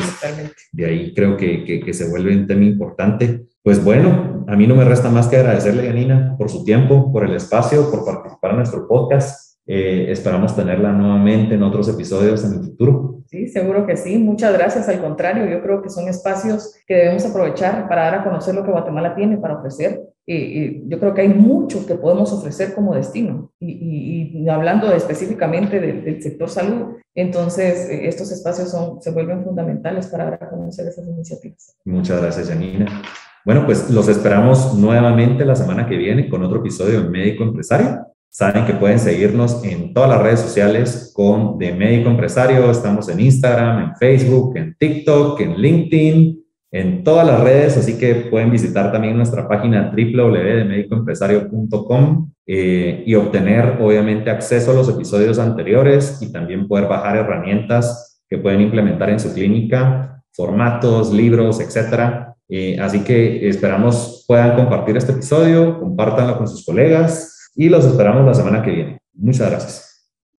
de 0.70 0.84
ahí 0.84 1.14
creo 1.14 1.34
que, 1.38 1.64
que, 1.64 1.80
que, 1.80 1.94
se 1.94 2.10
vuelve 2.10 2.36
un 2.36 2.46
tema 2.46 2.64
importante. 2.64 3.46
Pues 3.64 3.82
bueno, 3.82 4.44
a 4.46 4.56
mí 4.56 4.66
no 4.66 4.74
me 4.74 4.84
resta 4.84 5.08
más 5.08 5.26
que 5.26 5.36
agradecerle, 5.36 5.86
Janina, 5.86 6.34
por 6.36 6.50
su 6.50 6.64
tiempo, 6.64 7.10
por 7.10 7.24
el 7.24 7.34
espacio, 7.34 7.90
por 7.90 8.04
participar 8.04 8.50
en 8.50 8.56
nuestro 8.58 8.86
podcast. 8.86 9.58
Eh, 9.66 10.08
esperamos 10.10 10.54
tenerla 10.54 10.92
nuevamente 10.92 11.54
en 11.54 11.62
otros 11.62 11.88
episodios 11.88 12.44
en 12.44 12.58
el 12.58 12.64
futuro. 12.66 13.22
Sí, 13.24 13.48
seguro 13.48 13.86
que 13.86 13.96
sí. 13.96 14.18
Muchas 14.18 14.52
gracias. 14.52 14.86
Al 14.90 15.00
contrario, 15.00 15.46
yo 15.46 15.62
creo 15.62 15.80
que 15.80 15.88
son 15.88 16.08
espacios 16.08 16.74
que 16.86 16.94
debemos 16.94 17.24
aprovechar 17.24 17.88
para 17.88 18.02
dar 18.02 18.14
a 18.16 18.24
conocer 18.24 18.54
lo 18.54 18.64
que 18.64 18.70
Guatemala 18.70 19.14
tiene 19.14 19.38
para 19.38 19.56
ofrecer. 19.56 20.02
Y, 20.26 20.86
yo 20.86 21.00
creo 21.00 21.14
que 21.14 21.22
hay 21.22 21.28
mucho 21.28 21.86
que 21.86 21.94
podemos 21.94 22.34
ofrecer 22.34 22.74
como 22.74 22.94
destino. 22.94 23.50
Y, 23.60 24.42
y 24.42 24.48
hablando 24.50 24.92
específicamente 24.92 25.80
del, 25.80 26.04
del, 26.04 26.22
sector 26.22 26.50
salud, 26.50 26.96
entonces 27.14 27.88
eh, 27.88 28.08
estos 28.08 28.30
espacios 28.30 28.70
son, 28.70 29.00
se 29.00 29.10
vuelven 29.10 29.42
fundamentales 29.42 30.06
para 30.08 30.24
dar 30.24 30.34
a 30.34 30.50
conocer 30.50 30.86
esas 30.86 31.08
iniciativas. 31.08 31.78
Muchas 31.86 32.20
gracias, 32.20 32.50
Janina. 32.50 33.02
Bueno, 33.44 33.66
pues 33.66 33.90
los 33.90 34.08
esperamos 34.08 34.72
nuevamente 34.74 35.44
la 35.44 35.54
semana 35.54 35.86
que 35.86 35.98
viene 35.98 36.30
con 36.30 36.42
otro 36.42 36.60
episodio 36.60 37.02
de 37.02 37.10
Médico 37.10 37.44
Empresario. 37.44 38.06
Saben 38.30 38.64
que 38.64 38.72
pueden 38.72 38.98
seguirnos 38.98 39.62
en 39.62 39.92
todas 39.92 40.08
las 40.08 40.22
redes 40.22 40.40
sociales 40.40 41.12
con 41.14 41.58
De 41.58 41.74
Médico 41.74 42.08
Empresario. 42.08 42.70
Estamos 42.70 43.06
en 43.10 43.20
Instagram, 43.20 43.84
en 43.84 43.94
Facebook, 43.96 44.56
en 44.56 44.74
TikTok, 44.78 45.38
en 45.42 45.60
LinkedIn, 45.60 46.42
en 46.72 47.04
todas 47.04 47.26
las 47.26 47.38
redes. 47.40 47.76
Así 47.76 47.98
que 47.98 48.14
pueden 48.14 48.50
visitar 48.50 48.90
también 48.90 49.18
nuestra 49.18 49.46
página 49.46 49.92
www.demedicoempresario.com 49.94 52.30
eh, 52.46 53.04
y 53.06 53.14
obtener, 53.14 53.76
obviamente, 53.78 54.30
acceso 54.30 54.70
a 54.70 54.74
los 54.74 54.88
episodios 54.88 55.38
anteriores 55.38 56.22
y 56.22 56.32
también 56.32 56.66
poder 56.66 56.88
bajar 56.88 57.18
herramientas 57.18 58.22
que 58.26 58.38
pueden 58.38 58.62
implementar 58.62 59.10
en 59.10 59.20
su 59.20 59.34
clínica, 59.34 60.24
formatos, 60.32 61.12
libros, 61.12 61.60
etcétera. 61.60 62.33
Eh, 62.48 62.78
así 62.80 63.00
que 63.00 63.48
esperamos 63.48 64.24
puedan 64.26 64.56
compartir 64.56 64.96
este 64.96 65.12
episodio, 65.12 65.78
compártanlo 65.80 66.36
con 66.36 66.48
sus 66.48 66.64
colegas 66.64 67.50
y 67.54 67.68
los 67.68 67.84
esperamos 67.84 68.24
la 68.24 68.34
semana 68.34 68.62
que 68.62 68.70
viene. 68.70 68.98
Muchas 69.14 69.50
gracias. 69.50 69.93